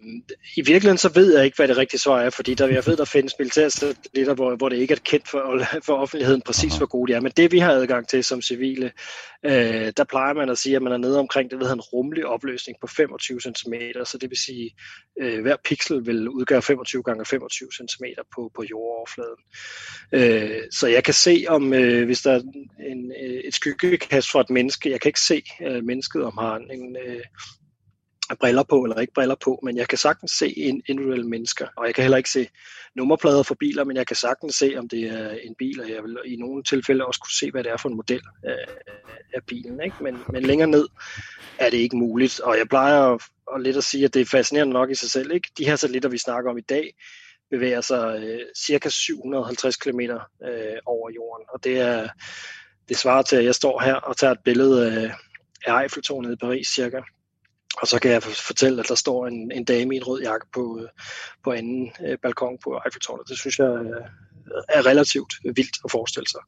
[0.57, 2.97] I virkeligheden så ved jeg ikke, hvad det rigtige svar er, fordi der, jeg ved,
[2.97, 6.77] der findes militære satellitter, hvor, hvor det ikke er kendt for, for offentligheden præcis, Aha.
[6.77, 7.21] hvor gode de er.
[7.21, 8.91] Men det, vi har adgang til som civile,
[9.45, 12.25] øh, der plejer man at sige, at man er nede omkring det, ved en rummelig
[12.25, 13.73] opløsning på 25 cm,
[14.05, 14.75] så det vil sige,
[15.21, 19.41] øh, hver pixel vil udgøre 25 gange 25 cm på, på jordoverfladen.
[20.11, 22.41] Øh, så jeg kan se, om øh, Øh, hvis der er
[22.79, 26.55] en, øh, et skyggekast fra et menneske, jeg kan ikke se øh, mennesket, om har
[26.55, 27.21] en, øh,
[28.39, 31.85] briller på eller ikke briller på, men jeg kan sagtens se en individuelle mennesker, og
[31.85, 32.47] jeg kan heller ikke se
[32.95, 36.03] nummerplader for biler, men jeg kan sagtens se, om det er en bil, og jeg
[36.03, 38.65] vil i nogle tilfælde også kunne se, hvad det er for en model af,
[39.33, 39.81] af bilen.
[39.83, 39.95] Ikke?
[40.01, 40.87] Men, men længere ned
[41.59, 43.21] er det ikke muligt, og jeg plejer at,
[43.55, 45.31] at lidt at sige, at det er fascinerende nok i sig selv.
[45.31, 45.49] Ikke?
[45.57, 46.93] De her satellitter, vi snakker om i dag,
[47.49, 52.07] bevæger sig øh, cirka 750 km øh, over jorden, og det er
[52.89, 55.11] det svarer til, at jeg står her og tager et billede af,
[55.65, 57.01] af Eiffeltårnet i Paris cirka.
[57.81, 60.47] Og så kan jeg fortælle, at der står en, en dame i en rød jakke
[60.53, 60.89] på, øh,
[61.43, 63.29] på anden øh, balkon på Eiffeltårnet.
[63.29, 64.05] Det synes jeg øh,
[64.69, 66.41] er relativt vildt at forestille sig.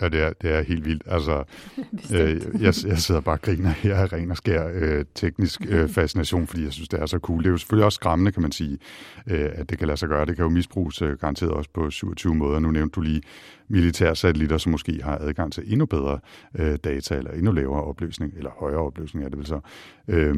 [0.00, 1.02] Ja, det er, det er helt vildt.
[1.06, 1.44] Altså,
[2.14, 5.88] øh, jeg, jeg sidder bare og griner her af ren og skær øh, teknisk øh,
[5.98, 7.38] fascination, fordi jeg synes, det er så cool.
[7.38, 8.78] Det er jo selvfølgelig også skræmmende, kan man sige,
[9.26, 10.26] øh, at det kan lade sig gøre.
[10.26, 12.58] Det kan jo misbruges øh, garanteret også på 27 måder.
[12.58, 13.22] Nu nævnte du lige
[13.68, 16.18] militære satellitter, som måske har adgang til endnu bedre
[16.58, 19.60] øh, data, eller endnu lavere opløsning, eller højere opløsning er det vel så.
[20.08, 20.36] Øh,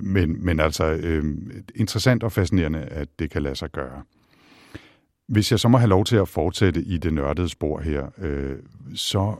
[0.00, 1.24] men, men altså, øh,
[1.74, 4.02] interessant og fascinerende, at det kan lade sig gøre.
[5.28, 8.56] Hvis jeg så må have lov til at fortsætte i det nørdede spor her, øh,
[8.94, 9.34] så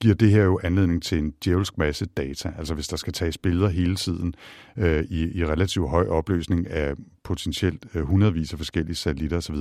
[0.00, 2.52] giver det her jo anledning til en djævelsk masse data.
[2.58, 4.34] Altså hvis der skal tages billeder hele tiden
[4.76, 9.56] øh, i, i relativt høj opløsning af potentielt øh, hundredvis af forskellige satellitter osv.,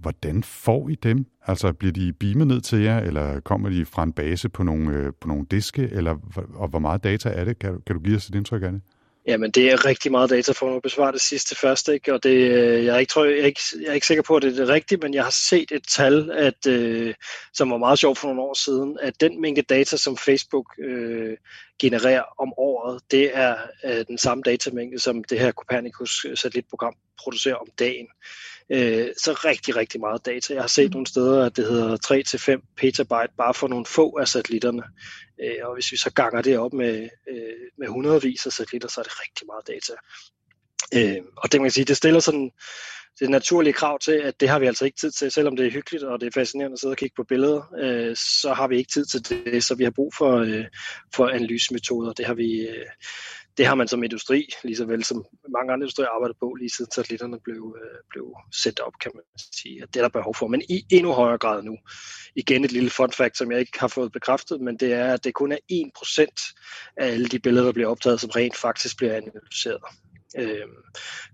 [0.00, 1.26] hvordan får I dem?
[1.46, 4.90] Altså bliver de beamet ned til jer, eller kommer de fra en base på nogle,
[4.90, 6.16] øh, på nogle diske, eller
[6.54, 7.58] og hvor meget data er det?
[7.58, 8.80] Kan, kan du give os et indtryk af det?
[9.26, 12.14] Jamen, det er rigtig meget data for at besvare det sidste først, ikke?
[12.14, 14.36] og det, øh, jeg, er ikke, tror, jeg, er ikke, jeg er ikke sikker på,
[14.36, 17.14] at det er det rigtige, men jeg har set et tal, at, øh,
[17.52, 21.36] som var meget sjovt for nogle år siden, at den mængde data, som Facebook øh,
[21.78, 27.56] genererer om året, det er øh, den samme datamængde, som det her Copernicus satellitprogram producerer
[27.56, 28.06] om dagen.
[28.06, 28.53] Øh,
[29.24, 30.54] så rigtig, rigtig meget data.
[30.54, 34.28] Jeg har set nogle steder, at det hedder 3-5 petabyte bare for nogle få af
[34.28, 34.82] satellitterne.
[35.42, 39.00] Øh, og hvis vi så ganger det op med, øh, med hundredvis af satellitter, så
[39.00, 39.94] er det rigtig meget data.
[40.94, 42.50] Øh, og det man kan sige, det stiller sådan
[43.20, 45.70] det naturlige krav til, at det har vi altså ikke tid til, selvom det er
[45.70, 48.76] hyggeligt, og det er fascinerende at sidde og kigge på billeder, øh, så har vi
[48.76, 50.64] ikke tid til det, så vi har brug for, øh,
[51.14, 52.12] for analysemetoder.
[52.12, 52.86] Det har vi, øh,
[53.56, 56.70] det har man som industri, lige så vel som mange andre industrier arbejder på, lige
[56.70, 60.34] siden satellitterne blev, øh, blev sat op, kan man sige, at det er der behov
[60.34, 61.76] for, men i endnu højere grad nu.
[62.36, 65.24] Igen et lille fun fact, som jeg ikke har fået bekræftet, men det er, at
[65.24, 69.14] det kun er 1% af alle de billeder, der bliver optaget, som rent faktisk bliver
[69.16, 69.82] analyseret.
[70.38, 70.68] Øh,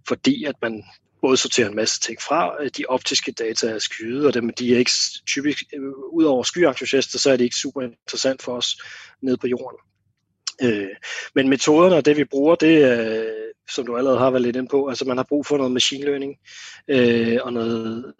[0.09, 0.85] fordi at man
[1.21, 2.63] både sorterer en masse ting fra.
[2.63, 4.91] Øh, de optiske data er skyde, og dem, de er ikke
[5.27, 8.77] typisk, øh, ud over skyentusiaster, så er det ikke super interessant for os
[9.23, 9.90] nede på jorden.
[10.63, 10.89] Øh,
[11.35, 13.33] men metoderne og det vi bruger, det øh,
[13.75, 16.05] som du allerede har været lidt ind på, altså man har brug for noget machine
[16.05, 16.37] learning
[16.89, 18.15] øh, og noget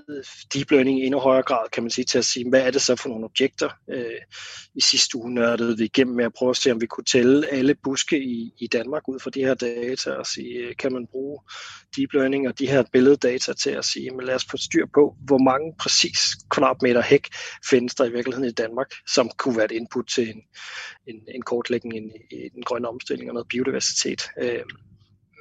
[0.55, 2.83] deep learning i endnu højere grad, kan man sige, til at sige, hvad er det
[2.83, 3.69] så for nogle objekter?
[3.91, 4.21] Øh,
[4.75, 7.49] I sidste uge nørdede vi igennem med at prøve at se, om vi kunne tælle
[7.49, 11.07] alle buske i, i Danmark ud fra de her data og sige, øh, kan man
[11.07, 11.41] bruge
[11.97, 15.17] deep learning og de her billeddata til at sige, men lad os få styr på,
[15.25, 16.19] hvor mange præcis
[16.51, 17.29] kvadratmeter hæk
[17.71, 20.43] findes der i virkeligheden i Danmark, som kunne være et input til en,
[21.07, 24.23] en, en kortlægning i, i den grønne omstilling og noget biodiversitet.
[24.43, 24.63] Øh,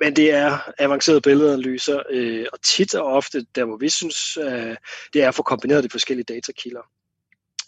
[0.02, 4.76] men det er avancerede billedanalyser, øh, og tit og ofte, der hvor vi synes, øh,
[5.14, 6.82] det er at få kombineret de forskellige datakilder.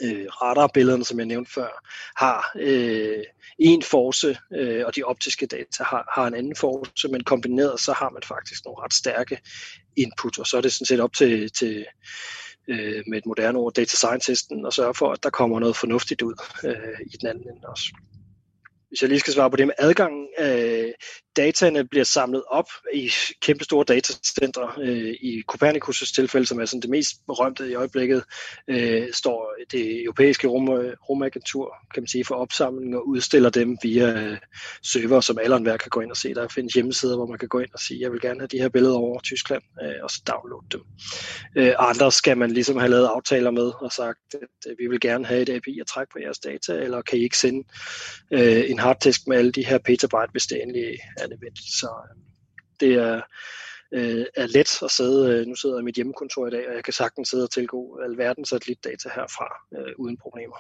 [0.04, 3.24] Øh, radarbillederne, som jeg nævnte før, har øh,
[3.60, 7.94] en force, øh, og de optiske data har, har en anden force, men kombineret så
[7.94, 9.40] har man faktisk nogle ret stærke
[9.98, 11.86] input, og så er det sådan set op til, til
[12.68, 16.22] øh, med et moderne ord, data scientisten, at sørge for, at der kommer noget fornuftigt
[16.22, 17.94] ud øh, i den anden ende også
[18.92, 20.92] hvis jeg lige skal svare på det med adgangen, øh,
[21.36, 24.80] dataene bliver samlet op i kæmpe store datacenter.
[24.82, 28.24] Øh, I Copernicus' tilfælde, som er sådan det mest berømte i øjeblikket,
[28.68, 30.70] øh, står det europæiske rum,
[31.10, 34.38] rumagentur, kan man sige, for opsamling og udstiller dem via øh,
[34.84, 36.34] server, som alle enhver kan gå ind og se.
[36.34, 38.58] Der findes hjemmesider, hvor man kan gå ind og sige, jeg vil gerne have de
[38.58, 40.82] her billeder over Tyskland, øh, og så downloade dem.
[41.56, 45.26] Øh, andre skal man ligesom have lavet aftaler med og sagt, at vi vil gerne
[45.26, 47.68] have et API at trække på jeres data, eller kan I ikke sende
[48.32, 51.74] øh, en harddisk med alle de her petabyte, hvis det endelig er nødvendigt.
[51.80, 52.18] Så øh,
[52.80, 53.22] det er,
[53.92, 56.76] øh, er let at sidde, øh, nu sidder jeg i mit hjemmekontor i dag, og
[56.76, 60.56] jeg kan sagtens sidde og tilgå alverdens satellitdata herfra øh, uden problemer.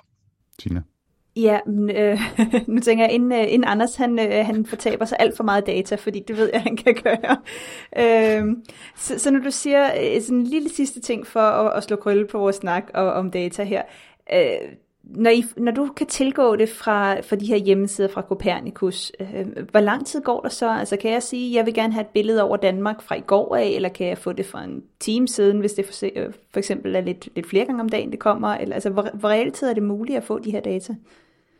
[0.59, 0.81] Tina?
[1.35, 2.19] Ja, men, øh,
[2.73, 5.95] nu tænker jeg, inden, inden Anders han, øh, han fortaber sig alt for meget data,
[5.95, 7.37] fordi det ved jeg, han kan gøre.
[7.97, 8.55] Øh,
[8.95, 12.27] så, så når du siger sådan en lille sidste ting for at, at slå krølle
[12.27, 13.83] på vores snak og, om data her,
[14.33, 14.69] øh,
[15.03, 19.47] når, I, når du kan tilgå det fra, fra de her hjemmesider fra Copernicus, øh,
[19.71, 20.69] hvor lang tid går der så?
[20.69, 23.55] Altså kan jeg sige, jeg vil gerne have et billede over Danmark fra i går
[23.55, 26.59] af, eller kan jeg få det fra en time siden, hvis det for, øh, for
[26.59, 28.47] eksempel er lidt, lidt flere gange om dagen, det kommer?
[28.47, 30.95] Eller, altså hvor, hvor reelt tid er det muligt at få de her data?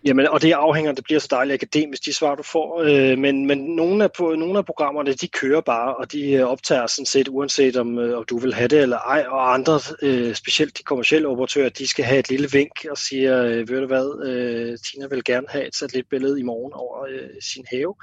[0.06, 2.82] Jamen, og det afhænger, det bliver så dejligt akademisk, de svar, du får.
[2.82, 6.46] Øh, men men nogle, af, på, nogle af programmerne, de kører bare, og de øh,
[6.46, 9.26] optager sådan set, uanset om, øh, om du vil have det eller ej.
[9.28, 13.44] Og andre, øh, specielt de kommersielle operatører, de skal have et lille vink og siger,
[13.44, 17.30] øh, ved du hvad, øh, Tina vil gerne have et satellitbillede i morgen over øh,
[17.42, 17.96] sin have.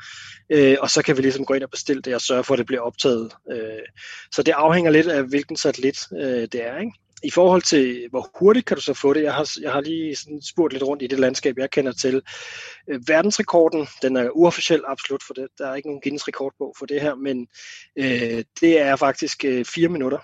[0.50, 2.58] Øh, og så kan vi ligesom gå ind og bestille det og sørge for, at
[2.58, 3.32] det bliver optaget.
[3.52, 3.82] Øh,
[4.32, 6.92] så det afhænger lidt af, hvilken satellit øh, det er, ikke?
[7.22, 10.16] I forhold til, hvor hurtigt kan du så få det, jeg har, jeg har lige
[10.16, 12.22] sådan spurgt lidt rundt i det landskab, jeg kender til.
[12.88, 16.86] Øh, verdensrekorden, den er uofficiel absolut, for det, der er ikke nogen Guinness rekordbog for
[16.86, 17.46] det her, men
[17.96, 20.18] øh, det er faktisk øh, fire minutter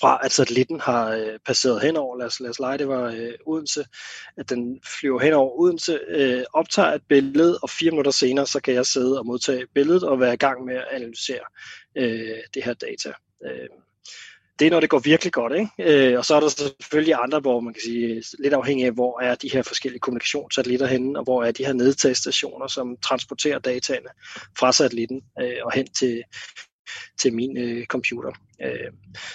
[0.00, 3.32] fra at satellitten har øh, passeret henover, lad os, lad os lege, det var øh,
[3.46, 3.84] Odense,
[4.36, 8.74] at den flyver henover Odense, øh, optager et billede, og fire minutter senere, så kan
[8.74, 11.44] jeg sidde og modtage billedet og være i gang med at analysere
[11.96, 13.12] øh, det her data.
[13.46, 13.68] Øh,
[14.58, 15.52] det er, når det går virkelig godt.
[15.52, 16.10] Ikke?
[16.10, 19.20] Øh, og så er der selvfølgelig andre, hvor man kan sige, lidt afhængig af, hvor
[19.20, 24.08] er de her forskellige kommunikationssatellitter henne, og hvor er de her nedtagsstationer, som transporterer dataene
[24.58, 26.22] fra satellitten øh, og hen til,
[27.20, 28.30] til min øh, computer.
[28.62, 28.92] Øh,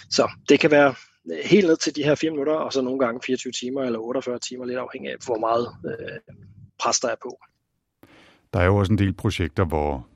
[0.10, 0.96] så det kan være
[1.32, 4.00] øh, helt ned til de her 4 minutter, og så nogle gange 24 timer eller
[4.00, 6.36] 48 timer, lidt afhængig af, hvor meget øh,
[6.80, 7.40] pres der er på.
[8.54, 10.08] Der er jo også en del projekter, hvor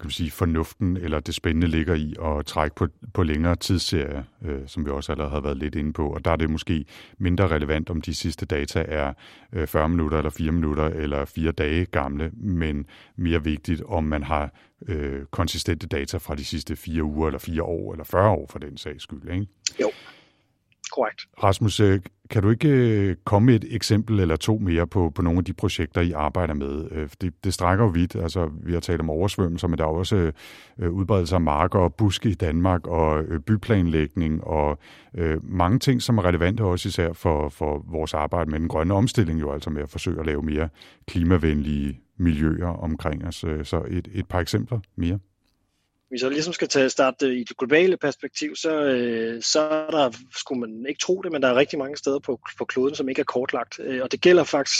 [0.00, 4.24] kan man sige, fornuften eller det spændende ligger i at trække på, på længere tidsserie,
[4.44, 6.08] øh, som vi også allerede har været lidt inde på.
[6.14, 6.84] Og der er det måske
[7.18, 9.12] mindre relevant, om de sidste data er
[9.52, 14.22] øh, 40 minutter eller 4 minutter eller 4 dage gamle, men mere vigtigt, om man
[14.22, 14.54] har
[14.88, 18.58] øh, konsistente data fra de sidste 4 uger eller 4 år eller 40 år for
[18.58, 19.32] den sags skyld.
[19.32, 19.46] Ikke?
[19.80, 19.90] Jo,
[20.92, 21.20] korrekt.
[21.42, 22.00] Rasmus, øh,
[22.30, 25.44] kan du ikke øh, komme med et eksempel eller to mere på, på nogle af
[25.44, 26.88] de projekter, I arbejder med?
[26.90, 28.16] Øh, det, det strækker jo vidt.
[28.16, 30.32] Altså, vi har talt om oversvømmelser, men der er også
[30.78, 34.78] øh, udbredelse af marker og buske i Danmark og øh, byplanlægning og
[35.14, 38.94] øh, mange ting, som er relevante også især for, for vores arbejde med den grønne
[38.94, 40.68] omstilling, jo altså med at forsøge at lave mere
[41.06, 43.44] klimavenlige miljøer omkring os.
[43.44, 45.18] Øh, så et, et par eksempler mere
[46.10, 49.90] vi så ligesom skal tage starte øh, i det globale perspektiv, så, øh, så er
[49.90, 52.94] der, skulle man ikke tro det, men der er rigtig mange steder på, på kloden,
[52.94, 53.80] som ikke er kortlagt.
[53.82, 54.78] Øh, og det gælder faktisk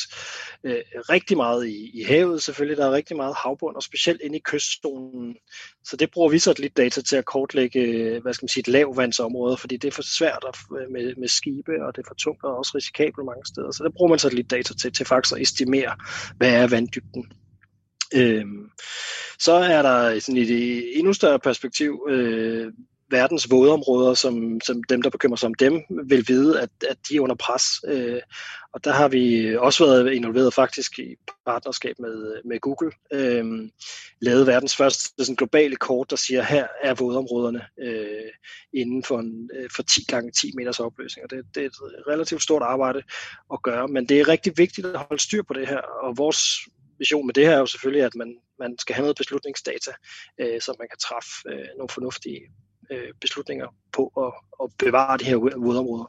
[0.65, 2.77] øh, rigtig meget i, i havet selvfølgelig.
[2.77, 5.37] Der er rigtig meget havbund, og specielt inde i kystzonen.
[5.85, 8.61] Så det bruger vi så lidt data til at kortlægge, øh, hvad skal man sige,
[8.61, 12.09] et lavvandsområde, fordi det er for svært at, øh, med, med skibe, og det er
[12.09, 13.71] for tungt og også risikabelt mange steder.
[13.71, 15.97] Så der bruger man så lidt data til, til faktisk at estimere,
[16.37, 17.33] hvad er vanddybden.
[18.15, 18.45] Øh,
[19.41, 22.73] så er der sådan i det endnu større perspektiv øh,
[23.11, 27.17] verdens vådområder, som, som dem, der bekymrer sig om dem, vil vide, at, at de
[27.17, 27.65] er under pres.
[27.87, 28.21] Øh,
[28.73, 31.15] og der har vi også været involveret faktisk i
[31.47, 33.45] partnerskab med, med Google, øh,
[34.21, 38.31] lavet verdens første sådan globale kort, der siger, her er vådområderne øh,
[38.75, 41.25] inden for, en, øh, for 10 gange 10 meters opløsning.
[41.25, 43.03] Og det, det er et relativt stort arbejde
[43.53, 46.39] at gøre, men det er rigtig vigtigt at holde styr på det her, og vores
[46.99, 49.93] vision med det her er jo selvfølgelig, at man, man skal have noget beslutningsdata,
[50.41, 52.41] øh, så man kan træffe øh, nogle fornuftige
[52.91, 54.33] øh, beslutninger på at,
[54.63, 56.09] at bevare de her vådområder.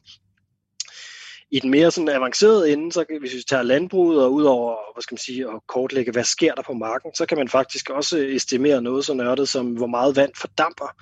[1.52, 5.14] I den mere sådan avancerede ende, så hvis vi tager landbruget og udover hvad skal
[5.14, 8.82] man sige, at kortlægge, hvad sker der på marken, så kan man faktisk også estimere
[8.82, 10.96] noget så nørdet som, hvor meget vand fordamper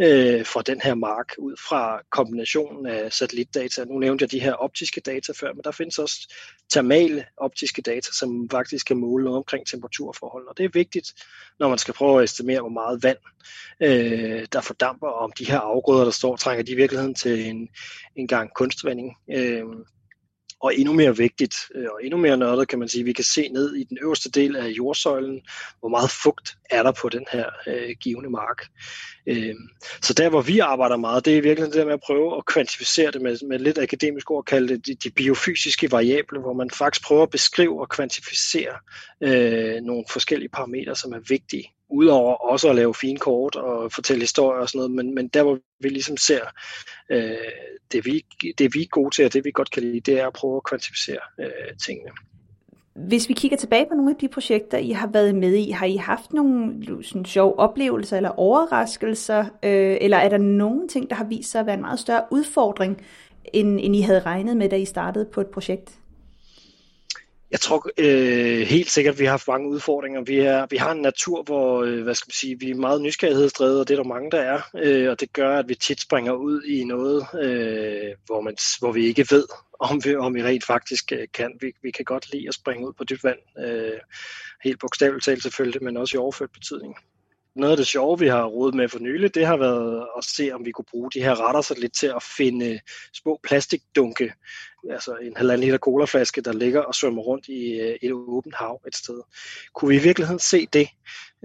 [0.00, 3.84] øh, fra den her mark ud fra kombinationen af satellitdata.
[3.84, 6.34] Nu nævnte jeg de her optiske data før, men der findes også
[6.72, 10.46] termale optiske data, som faktisk kan måle noget omkring temperaturforhold.
[10.48, 11.12] Og det er vigtigt,
[11.58, 13.18] når man skal prøve at estimere, hvor meget vand
[13.80, 17.46] øh, der fordamper, og om de her afgrøder, der står, trænger de i virkeligheden til
[17.46, 17.68] en,
[18.16, 19.16] en gang kunstvanding.
[19.30, 19.64] Øh,
[20.60, 23.48] og endnu mere vigtigt, øh, og endnu mere nørdet kan man sige, vi kan se
[23.48, 25.40] ned i den øverste del af jordsøjlen,
[25.80, 28.66] hvor meget fugt er der på den her øh, givende mark.
[29.26, 29.54] Øh,
[30.02, 32.46] så der, hvor vi arbejder meget, det er virkelig det der med at prøve at
[32.46, 36.70] kvantificere det med, med lidt akademisk ord, kalde det de, de biofysiske variable, hvor man
[36.70, 38.74] faktisk prøver at beskrive og kvantificere
[39.20, 44.20] øh, nogle forskellige parametre, som er vigtige udover også at lave fine kort og fortælle
[44.20, 46.40] historier og sådan noget, men, men der hvor vi ligesom ser,
[47.10, 47.32] øh,
[47.92, 48.24] det, vi,
[48.58, 50.56] det vi er gode til, og det vi godt kan lide, det er at prøve
[50.56, 52.10] at kvantificere øh, tingene.
[52.94, 55.86] Hvis vi kigger tilbage på nogle af de projekter, I har været med i, har
[55.86, 61.16] I haft nogle sådan, sjove oplevelser eller overraskelser, øh, eller er der nogle ting, der
[61.16, 63.02] har vist sig at være en meget større udfordring,
[63.52, 65.99] end, end I havde regnet med, da I startede på et projekt?
[67.50, 70.20] Jeg tror øh, helt sikkert, at vi har haft mange udfordringer.
[70.20, 73.02] Vi, er, vi har en natur, hvor øh, hvad skal man sige, vi er meget
[73.02, 74.60] nysgerrighedsdrevet, og det er der mange, der er.
[74.74, 78.92] Øh, og det gør, at vi tit springer ud i noget, øh, hvor, man, hvor
[78.92, 79.44] vi ikke ved,
[79.80, 81.52] om vi, om vi rent faktisk øh, kan.
[81.60, 83.38] Vi, vi kan godt lide at springe ud på dybt vand.
[83.58, 83.98] Øh,
[84.64, 86.94] helt bogstaveligt talt selvfølgelig, men også i overført betydning.
[87.56, 90.50] Noget af det sjove, vi har rodet med for nylig, det har været at se,
[90.52, 92.80] om vi kunne bruge de her retter så lidt til at finde
[93.12, 94.32] små plastikdunke,
[94.90, 98.80] altså en halvanden liter colaflaske, der ligger og svømmer rundt i øh, et åbent hav
[98.86, 99.20] et sted.
[99.74, 100.88] Kunne vi i virkeligheden se det?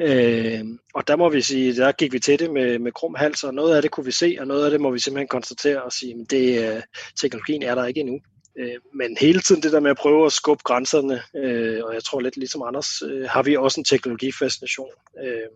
[0.02, 3.44] Øh, og der må vi sige, der gik vi til det med, med krum hals,
[3.44, 5.84] og noget af det kunne vi se, og noget af det må vi simpelthen konstatere
[5.84, 6.82] og sige, at det, øh,
[7.22, 8.20] teknologien er der ikke endnu.
[8.60, 12.04] Øh, men hele tiden det der med at prøve at skubbe grænserne, øh, og jeg
[12.04, 14.90] tror lidt ligesom Anders, øh, har vi også en teknologifascination.
[15.24, 15.50] Øh,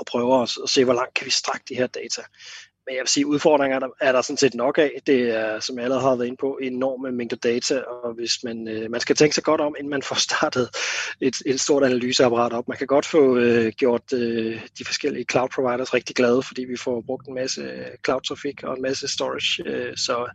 [0.00, 2.22] og prøver at, at se, hvor langt kan vi strække de her data.
[2.86, 4.90] Men jeg vil sige, udfordringer er der, er der sådan set nok af.
[5.06, 8.68] Det er, som jeg allerede har været inde på, enorme mængder data, og hvis man,
[8.68, 10.68] øh, man skal tænke sig godt om, inden man får startet
[11.20, 12.68] et, et stort analyseapparat op.
[12.68, 16.76] Man kan godt få øh, gjort øh, de forskellige cloud providers rigtig glade, fordi vi
[16.76, 20.30] får brugt en masse cloud-trafik og en masse storage, øh, så,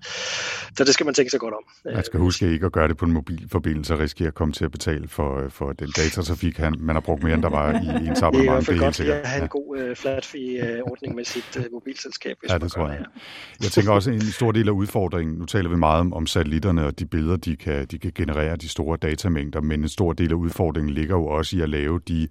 [0.78, 1.64] så det skal man tænke sig godt om.
[1.86, 4.66] Man skal huske ikke at gøre det på en mobilforbindelse og risikere at komme til
[4.66, 8.08] at betale for, for den datatrafik, han, man har brugt mere, end der var i
[8.08, 8.68] ens abonnement.
[8.68, 11.58] Det er i hvert fald godt at have en god øh, flat fee-ordning med sit
[11.58, 13.00] øh, mobilselskab hvis ja, det tror jeg.
[13.00, 16.28] Det jeg tænker også, en stor del af udfordringen, nu taler vi meget om, om
[16.28, 20.14] satellitterne og de billeder, de kan, de kan generere de store datamængder, men en stor
[20.14, 22.28] del af udfordringen ligger jo også i at lave de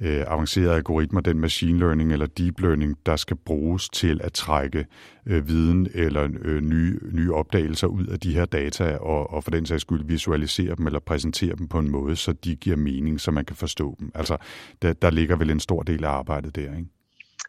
[0.00, 4.86] øh, avancerede algoritmer, den machine learning eller deep learning, der skal bruges til at trække
[5.26, 9.50] øh, viden eller øh, nye, nye opdagelser ud af de her data, og, og for
[9.50, 13.20] den sags skyld visualisere dem eller præsentere dem på en måde, så de giver mening,
[13.20, 14.10] så man kan forstå dem.
[14.14, 14.36] Altså,
[14.82, 16.97] der, der ligger vel en stor del af arbejdet der, ikke?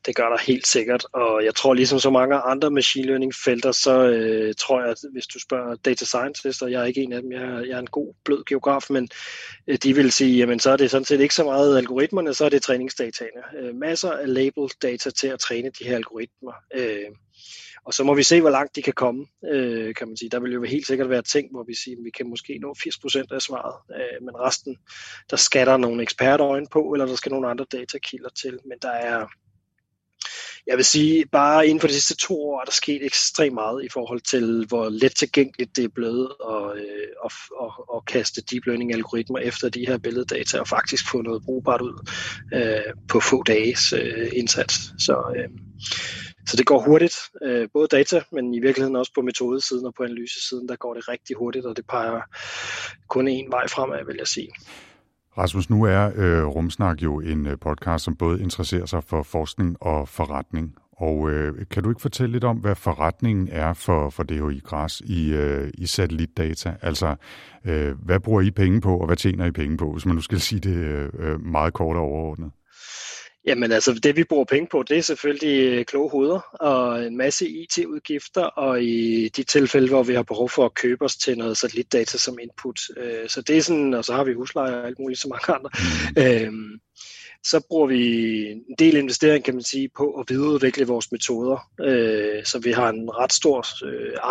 [0.05, 3.71] Det gør der helt sikkert, og jeg tror ligesom så mange andre machine learning felter,
[3.71, 7.13] så øh, tror jeg, at hvis du spørger data scientists, og jeg er ikke en
[7.13, 9.09] af dem, jeg er, jeg er en god blød geograf, men
[9.67, 12.45] øh, de vil sige, jamen så er det sådan set ikke så meget algoritmerne, så
[12.45, 13.41] er det træningsdataene.
[13.59, 16.53] Øh, masser af labeled data til at træne de her algoritmer.
[16.75, 17.05] Øh,
[17.85, 20.29] og så må vi se, hvor langt de kan komme, øh, kan man sige.
[20.29, 22.75] Der vil jo helt sikkert være ting, hvor vi siger, at vi kan måske nå
[22.77, 24.77] 80% af svaret, øh, men resten,
[25.29, 28.59] der skal der nogle ekspertøjne på, eller der skal nogle andre datakilder til.
[28.65, 29.27] Men der er,
[30.69, 33.83] jeg vil sige, bare inden for de sidste to år er der sket ekstremt meget
[33.83, 38.41] i forhold til, hvor let tilgængeligt det er blevet at, øh, at, at, at kaste
[38.41, 42.09] deep learning algoritmer efter de her billeddata og faktisk få noget brugbart ud
[42.53, 44.75] øh, på få dages øh, indsats.
[44.97, 45.49] Så, øh,
[46.47, 50.03] så det går hurtigt, øh, både data, men i virkeligheden også på metodesiden og på
[50.03, 52.21] analysesiden, der går det rigtig hurtigt, og det peger
[53.07, 54.49] kun en vej fremad, vil jeg sige.
[55.39, 59.77] Rasmus, nu er øh, Rumsnak jo en øh, podcast, som både interesserer sig for forskning
[59.83, 60.75] og forretning.
[60.97, 65.01] Og øh, kan du ikke fortælle lidt om, hvad forretningen er for, for DHI Græs
[65.05, 66.75] i, øh, i satellitdata?
[66.81, 67.15] Altså,
[67.65, 70.21] øh, hvad bruger I penge på, og hvad tjener I penge på, hvis man nu
[70.21, 72.51] skal sige det øh, øh meget kort og overordnet?
[73.45, 77.17] Jamen altså, det vi bruger penge på, det er selvfølgelig øh, kloge hoveder og en
[77.17, 81.37] masse IT-udgifter, og i de tilfælde, hvor vi har behov for at købe os til
[81.37, 82.79] noget satellitdata som input.
[82.97, 85.55] Øh, så det er sådan, og så har vi husleje og alt muligt, så mange
[85.57, 85.69] andre.
[86.45, 86.79] Øhm,
[87.43, 88.01] så bruger vi
[88.51, 91.69] en del investering, kan man sige, på at videreudvikle vores metoder.
[91.81, 93.65] Øh, så vi har en ret stor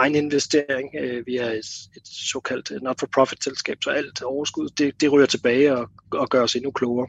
[0.00, 0.90] egen investering.
[1.26, 6.28] vi er et, et såkaldt not-for-profit-selskab, så alt overskud, det, det ryger tilbage og, og
[6.28, 7.08] gør os endnu klogere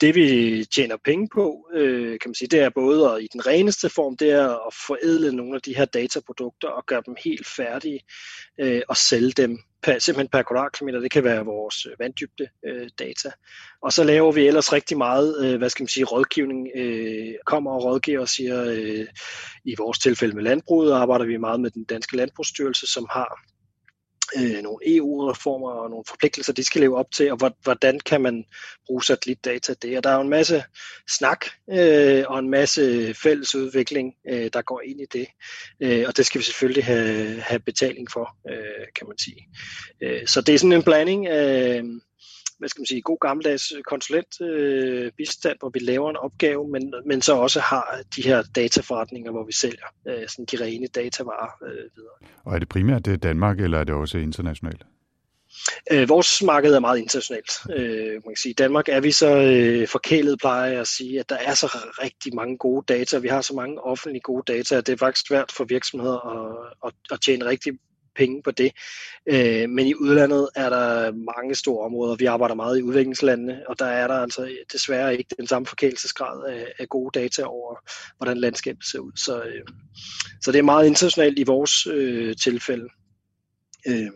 [0.00, 3.46] det vi tjener penge på, øh, kan man sige, det er både at, i den
[3.46, 7.46] reneste form, det er at forædle nogle af de her dataprodukter og gøre dem helt
[7.46, 8.00] færdige
[8.60, 11.00] øh, og sælge dem per, simpelthen per kvadratkilometer.
[11.00, 13.30] Det kan være vores øh, vanddybde øh, data.
[13.82, 16.68] Og så laver vi ellers rigtig meget, øh, hvad skal man sige, rådgivning.
[16.76, 19.06] Øh, kommer og rådgiver og siger, øh,
[19.64, 23.55] i vores tilfælde med landbruget, arbejder vi meget med den danske landbrugsstyrelse, som har
[24.36, 28.44] øh, nogle EU-reformer og nogle forpligtelser, de skal leve op til, og hvordan kan man
[28.86, 29.96] bruge satellitdata det.
[29.96, 30.64] Og der er jo en masse
[31.08, 35.26] snak øh, og en masse fælles udvikling, øh, der går ind i det.
[35.80, 39.48] Øh, og det skal vi selvfølgelig have, have betaling for, øh, kan man sige.
[40.00, 41.78] Øh, så det er sådan en blanding af...
[41.78, 41.84] Øh,
[42.58, 46.94] hvad skal man sige, god gammeldags konsulent øh, bistand, hvor vi laver en opgave, men,
[47.06, 51.50] men så også har de her dataforretninger, hvor vi sælger øh, sådan de rene datavarer
[51.64, 52.32] øh, videre.
[52.44, 54.82] Og er det primært det Danmark, eller er det også internationalt?
[55.92, 57.50] Øh, vores marked er meget internationalt.
[57.76, 61.20] Øh, man kan sige, I Danmark er vi så øh, forkælet, plejer jeg at sige,
[61.20, 61.66] at der er så
[62.02, 63.18] rigtig mange gode data.
[63.18, 66.72] Vi har så mange offentlige gode data, at det er faktisk svært for virksomheder at,
[66.86, 67.72] at, at tjene rigtig
[68.16, 68.72] penge på det.
[69.26, 72.16] Øh, men i udlandet er der mange store områder.
[72.16, 76.44] Vi arbejder meget i udviklingslandene, og der er der altså desværre ikke den samme forkælelsesgrad
[76.48, 77.76] af, af gode data over,
[78.16, 79.12] hvordan landskabet ser ud.
[79.16, 79.62] Så, øh,
[80.42, 82.88] så det er meget internationalt i vores øh, tilfælde.
[83.86, 84.10] Øh,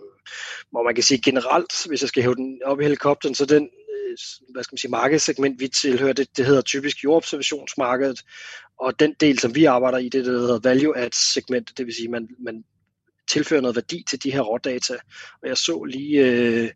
[0.70, 3.62] hvor man kan sige generelt, hvis jeg skal hæve den op i helikopteren, så den
[3.64, 4.16] øh,
[4.52, 8.22] hvad skal man sige, markedssegment, vi tilhører, det, det hedder typisk jordobservationsmarkedet,
[8.80, 11.94] og den del, som vi arbejder i, det, det hedder value add segment, det vil
[11.94, 12.64] sige, man, man
[13.32, 14.94] tilføre noget værdi til de her rådata.
[15.42, 16.70] Og jeg så lige øh,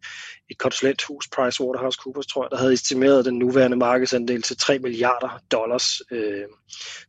[0.50, 6.02] et konsulenthus, PricewaterhouseCoopers, tror jeg, der havde estimeret den nuværende markedsandel til 3 milliarder dollars.
[6.10, 6.44] Øh,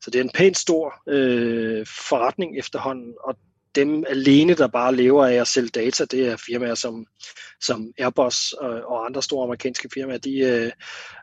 [0.01, 3.35] så det er en pænt stor øh, forretning efterhånden, og
[3.75, 7.05] dem alene, der bare lever af at sælge data, det er firmaer som,
[7.61, 10.71] som Airbus og, og andre store amerikanske firmaer, de øh,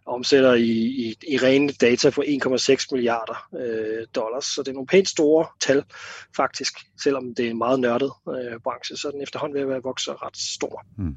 [0.07, 4.45] omsætter i, i, i rene data for 1,6 milliarder øh, dollars.
[4.45, 5.85] Så det er nogle pænt store tal,
[6.37, 6.73] faktisk.
[7.03, 9.83] Selvom det er en meget nørdet øh, branche, så er den efterhånden ved at være
[9.83, 10.85] vokset ret stor.
[10.99, 11.17] Mm.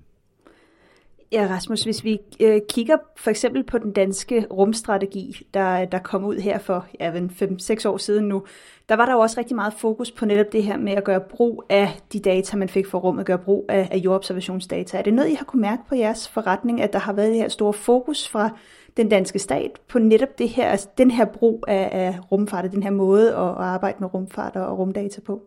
[1.35, 6.25] Ja, Rasmus, hvis vi øh, kigger for eksempel på den danske rumstrategi, der, der kom
[6.25, 8.43] ud her for ja, 5-6 år siden nu,
[8.89, 11.21] der var der jo også rigtig meget fokus på netop det her med at gøre
[11.29, 14.97] brug af de data, man fik fra rummet, gøre brug af, af jordobservationsdata.
[14.97, 17.37] Er det noget, I har kunne mærke på jeres forretning, at der har været det
[17.37, 18.49] her store fokus fra
[18.97, 22.83] den danske stat på netop det her, altså den her brug af, af rumfart, den
[22.83, 25.41] her måde at, at arbejde med rumfart og rumdata på?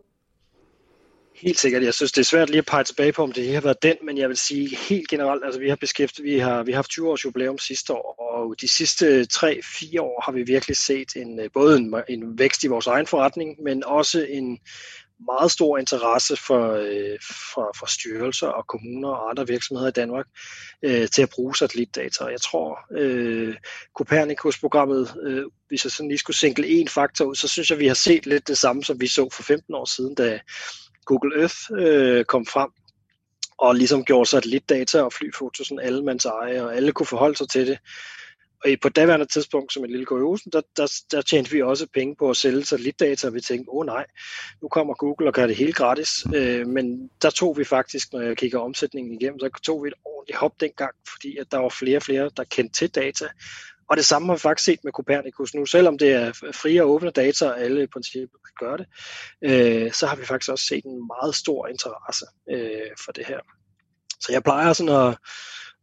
[1.41, 1.83] Helt sikkert.
[1.83, 3.95] Jeg synes, det er svært lige at pege tilbage på, om det har været den,
[4.03, 6.89] men jeg vil sige helt generelt, altså vi har beskæftiget, vi har, vi har haft
[6.89, 11.39] 20 års jubilæum sidste år, og de sidste 3-4 år har vi virkelig set en,
[11.39, 14.59] øh, både en, en vækst i vores egen forretning, men også en
[15.25, 17.19] meget stor interesse for, øh,
[17.53, 20.25] for, for styrelser og kommuner og andre virksomheder i Danmark
[20.85, 22.25] øh, til at bruge satellitdata.
[22.25, 23.55] Jeg tror, øh,
[23.97, 27.87] Copernicus-programmet, øh, hvis jeg sådan lige skulle single en faktor ud, så synes jeg, vi
[27.87, 30.39] har set lidt det samme, som vi så for 15 år siden, da
[31.09, 32.69] Google Earth øh, kom frem
[33.57, 37.49] og ligesom gjorde satellitdata og flyfoto sådan alle mands eje, og alle kunne forholde sig
[37.49, 37.77] til det.
[38.65, 42.15] Og på daværende tidspunkt, som en lille kuriosen, der, der, der tjente vi også penge
[42.15, 44.05] på at sælge satellitdata, og vi tænkte, åh oh, nej,
[44.61, 46.25] nu kommer Google og gør det helt gratis.
[46.35, 49.93] Øh, men der tog vi faktisk, når jeg kigger omsætningen igennem, så tog vi et
[50.05, 53.25] ordentligt hop dengang, fordi at der var flere og flere, der kendte til data,
[53.89, 55.65] og det samme har vi faktisk set med Copernicus nu.
[55.65, 58.87] Selvom det er frie og åbne data, og alle i princippet kan gøre det,
[59.43, 63.39] øh, så har vi faktisk også set en meget stor interesse øh, for det her.
[64.19, 65.17] Så jeg plejer sådan at,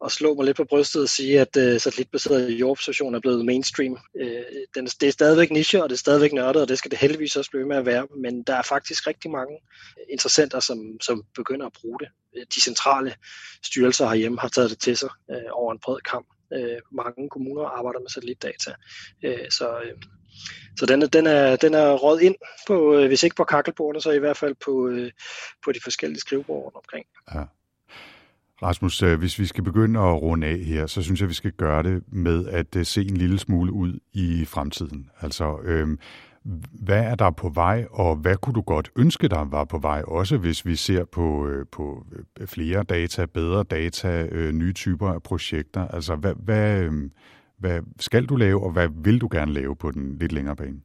[0.04, 3.98] at slå mig lidt på brystet og sige, at øh, satellitbaseret jordobservation er blevet mainstream.
[4.20, 4.42] Øh,
[4.74, 7.36] den, det er stadigvæk niche, og det er stadigvæk nørdet, og det skal det heldigvis
[7.36, 9.58] også blive med at være, men der er faktisk rigtig mange
[10.10, 12.08] interessenter, som, som begynder at bruge det.
[12.36, 13.14] Øh, de centrale
[13.64, 16.26] styrelser herhjemme har taget det til sig øh, over en bred kamp.
[16.52, 18.72] Øh, mange kommuner arbejder med satellitdata.
[19.24, 19.92] Øh, så øh,
[20.76, 22.34] så den, den, er, den er råd ind
[22.66, 25.10] på, øh, hvis ikke på kakkelbordene, så i hvert fald på, øh,
[25.64, 27.06] på de forskellige skrivebord omkring.
[27.34, 27.42] Ja.
[28.62, 31.52] Rasmus, øh, hvis vi skal begynde at runde af her, så synes jeg, vi skal
[31.52, 35.10] gøre det med at øh, se en lille smule ud i fremtiden.
[35.20, 35.88] Altså, øh,
[36.72, 40.02] hvad er der på vej, og hvad kunne du godt ønske, der var på vej,
[40.06, 42.06] også hvis vi ser på, øh, på
[42.40, 45.88] øh, flere data, bedre data, øh, nye typer af projekter?
[45.88, 46.90] Altså, hvad, hvad,
[47.58, 50.80] hvad skal du lave, og hvad vil du gerne lave på den lidt længere bane?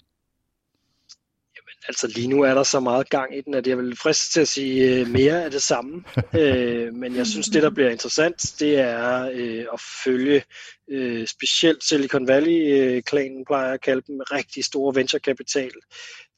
[1.87, 4.41] Altså lige nu er der så meget gang i den, at jeg vil friste til
[4.41, 6.03] at sige øh, mere af det samme.
[6.39, 10.43] øh, men jeg synes, det der bliver interessant, det er øh, at følge
[10.89, 15.71] øh, specielt Silicon Valley-klanen, plejer at kalde dem, rigtig store venturekapital,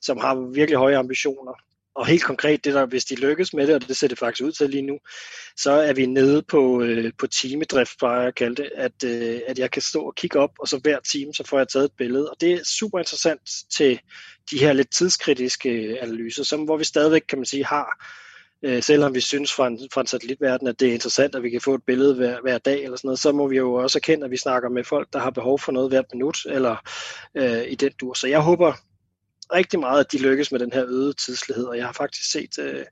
[0.01, 1.53] som har virkelig høje ambitioner.
[1.95, 4.43] Og helt konkret, det der, hvis de lykkes med det, og det ser det faktisk
[4.43, 4.97] ud til lige nu,
[5.57, 9.41] så er vi nede på, øh, på timedrift, plejer jeg at kalde det, at, øh,
[9.47, 11.85] at jeg kan stå og kigge op, og så hver time, så får jeg taget
[11.85, 12.29] et billede.
[12.29, 13.41] Og det er super interessant
[13.75, 13.99] til
[14.51, 18.07] de her lidt tidskritiske analyser, som, hvor vi stadigvæk, kan man sige, har
[18.63, 21.49] øh, selvom vi synes fra en, fra en satellitverden, at det er interessant, at vi
[21.49, 23.97] kan få et billede hver, hver dag eller sådan noget, så må vi jo også
[23.97, 26.75] erkende, at vi snakker med folk, der har behov for noget hvert minut, eller
[27.37, 28.13] øh, i den dur.
[28.13, 28.73] Så jeg håber
[29.53, 32.59] rigtig meget, at de lykkes med den her øgede tidslighed, og jeg har faktisk set
[32.59, 32.85] øh,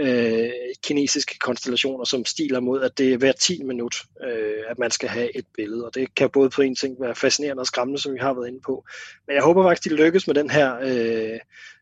[0.00, 0.50] øh,
[0.82, 5.08] kinesiske konstellationer, som stiler mod, at det er hver 10 minut, øh, at man skal
[5.08, 5.84] have et billede.
[5.84, 8.48] Og det kan både på en ting være fascinerende og skræmmende, som vi har været
[8.48, 8.84] inde på.
[9.26, 11.40] Men jeg håber faktisk, de lykkes med den her, øh,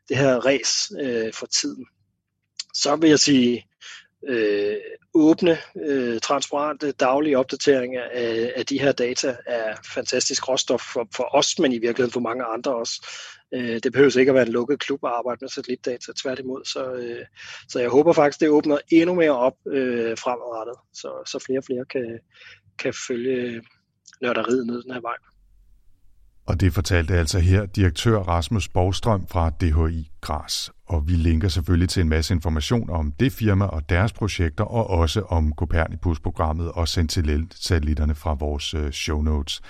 [0.09, 1.87] det her race øh, for tiden.
[2.75, 3.67] Så vil jeg sige,
[4.29, 4.77] øh,
[5.15, 11.35] åbne, øh, transparente, daglige opdateringer af, af de her data er fantastisk råstof for, for
[11.37, 13.07] os, men i virkeligheden for mange andre også.
[13.55, 16.65] Øh, det behøver ikke at være en lukket klub at arbejde med satellitdata, tværtimod.
[16.65, 17.25] Så, øh,
[17.69, 21.65] så jeg håber faktisk, det åbner endnu mere op øh, fremadrettet, så, så flere og
[21.65, 22.19] flere kan,
[22.79, 23.63] kan følge øh,
[24.23, 25.17] nørderiet ned den her vej.
[26.47, 30.73] Og det fortalte altså her direktør Rasmus Borgstrøm fra DHI Gras.
[30.87, 34.91] Og vi linker selvfølgelig til en masse information om det firma og deres projekter, og
[34.91, 39.61] også om Copernicus-programmet og Sentinel-satellitterne fra vores øh, show notes.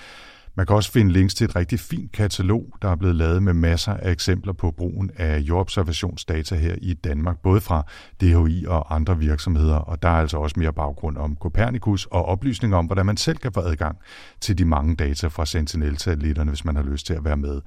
[0.55, 3.53] Man kan også finde links til et rigtig fint katalog, der er blevet lavet med
[3.53, 7.85] masser af eksempler på brugen af jordobservationsdata her i Danmark, både fra
[8.21, 12.77] DHI og andre virksomheder, og der er altså også mere baggrund om Copernicus og oplysninger
[12.77, 13.97] om, hvordan man selv kan få adgang
[14.41, 17.61] til de mange data fra Sentinel-satellitterne, hvis man har lyst til at være med.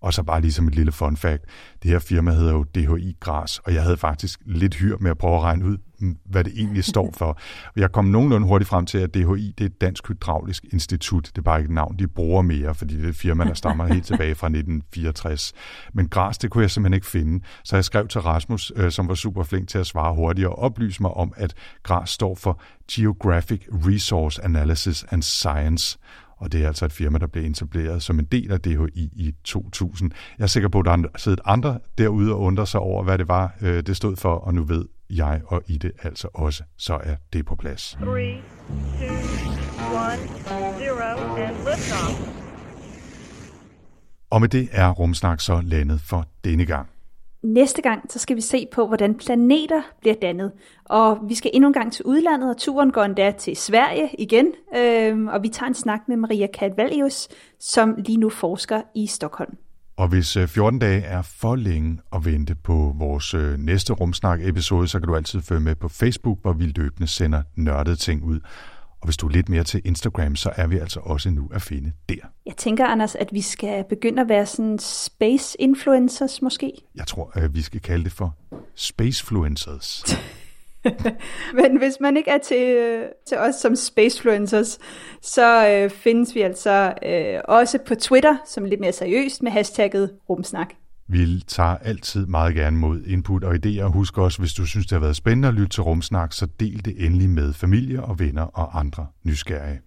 [0.00, 1.44] Og så bare lige som et lille fun fact,
[1.82, 5.18] det her firma hedder jo DHI Gras, og jeg havde faktisk lidt hyr med at
[5.18, 5.76] prøve at regne ud,
[6.24, 7.38] hvad det egentlig står for.
[7.76, 11.26] Jeg kom nogenlunde hurtigt frem til, at DHI det er et dansk hydraulisk institut.
[11.26, 13.54] Det er bare ikke et navn, de bruger mere, fordi det er et firma, der
[13.54, 15.52] stammer helt tilbage fra 1964.
[15.92, 17.44] Men Gras, det kunne jeg simpelthen ikke finde.
[17.64, 20.58] Så jeg skrev til Rasmus, øh, som var super flink til at svare hurtigt og
[20.58, 22.60] oplyse mig om, at Gras står for
[22.92, 25.98] Geographic Resource Analysis and Science
[26.40, 29.34] og det er altså et firma, der blev etableret som en del af DHI i
[29.44, 30.12] 2000.
[30.38, 33.18] Jeg er sikker på, at der har siddet andre derude og undrer sig over, hvad
[33.18, 36.62] det var, øh, det stod for, og nu ved jeg og I det altså også,
[36.76, 37.98] så er det på plads.
[38.00, 38.40] 3, 2, 1,
[41.36, 42.40] 0, and liftoff.
[44.30, 46.88] Og med det er Rumsnak så landet for denne gang.
[47.42, 50.52] Næste gang, så skal vi se på, hvordan planeter bliver dannet.
[50.84, 54.46] Og vi skal endnu en gang til udlandet, og turen går endda til Sverige igen.
[54.76, 57.28] Øhm, og vi tager en snak med Maria Kalvalius,
[57.60, 59.56] som lige nu forsker i Stockholm.
[59.96, 64.88] Og hvis øh, 14 dage er for længe at vente på vores øh, næste Rumsnak-episode,
[64.88, 68.40] så kan du altid følge med på Facebook, hvor vi løbende sender nørdede ting ud.
[69.00, 71.62] Og hvis du er lidt mere til Instagram, så er vi altså også nu at
[71.62, 72.14] finde der.
[72.46, 76.72] Jeg tænker, Anders, at vi skal begynde at være sådan space influencers måske?
[76.94, 78.36] Jeg tror, at vi skal kalde det for
[78.74, 80.04] spacefluencers.
[81.60, 84.78] Men hvis man ikke er til, til os som spacefluencers,
[85.22, 90.10] så øh, findes vi altså øh, også på Twitter, som lidt mere seriøst, med hashtagget
[90.28, 90.74] rumsnak.
[91.12, 93.84] Vi tager altid meget gerne mod input og idéer.
[93.84, 96.84] Husk også, hvis du synes, det har været spændende at lytte til Rumsnak, så del
[96.84, 99.80] det endelig med familie og venner og andre nysgerrige.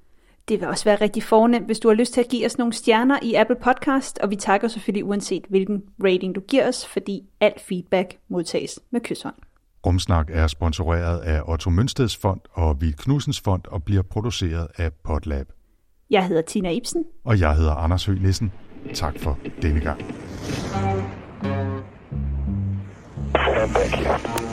[0.48, 2.74] Det vil også være rigtig fornemt, hvis du har lyst til at give os nogle
[2.74, 7.22] stjerner i Apple Podcast, og vi takker selvfølgelig uanset hvilken rating du giver os, fordi
[7.40, 9.36] alt feedback modtages med kysshånd.
[9.86, 14.94] Rumsnak er sponsoreret af Otto Mønsteds Fond og Vild Knudsens Fond og bliver produceret af
[14.94, 15.48] Podlab.
[16.10, 17.04] Jeg hedder Tina Ibsen.
[17.24, 18.52] Og jeg hedder Anders Høgh Nissen.
[18.94, 20.00] Tak for denne gang.
[23.32, 24.53] Stand back here.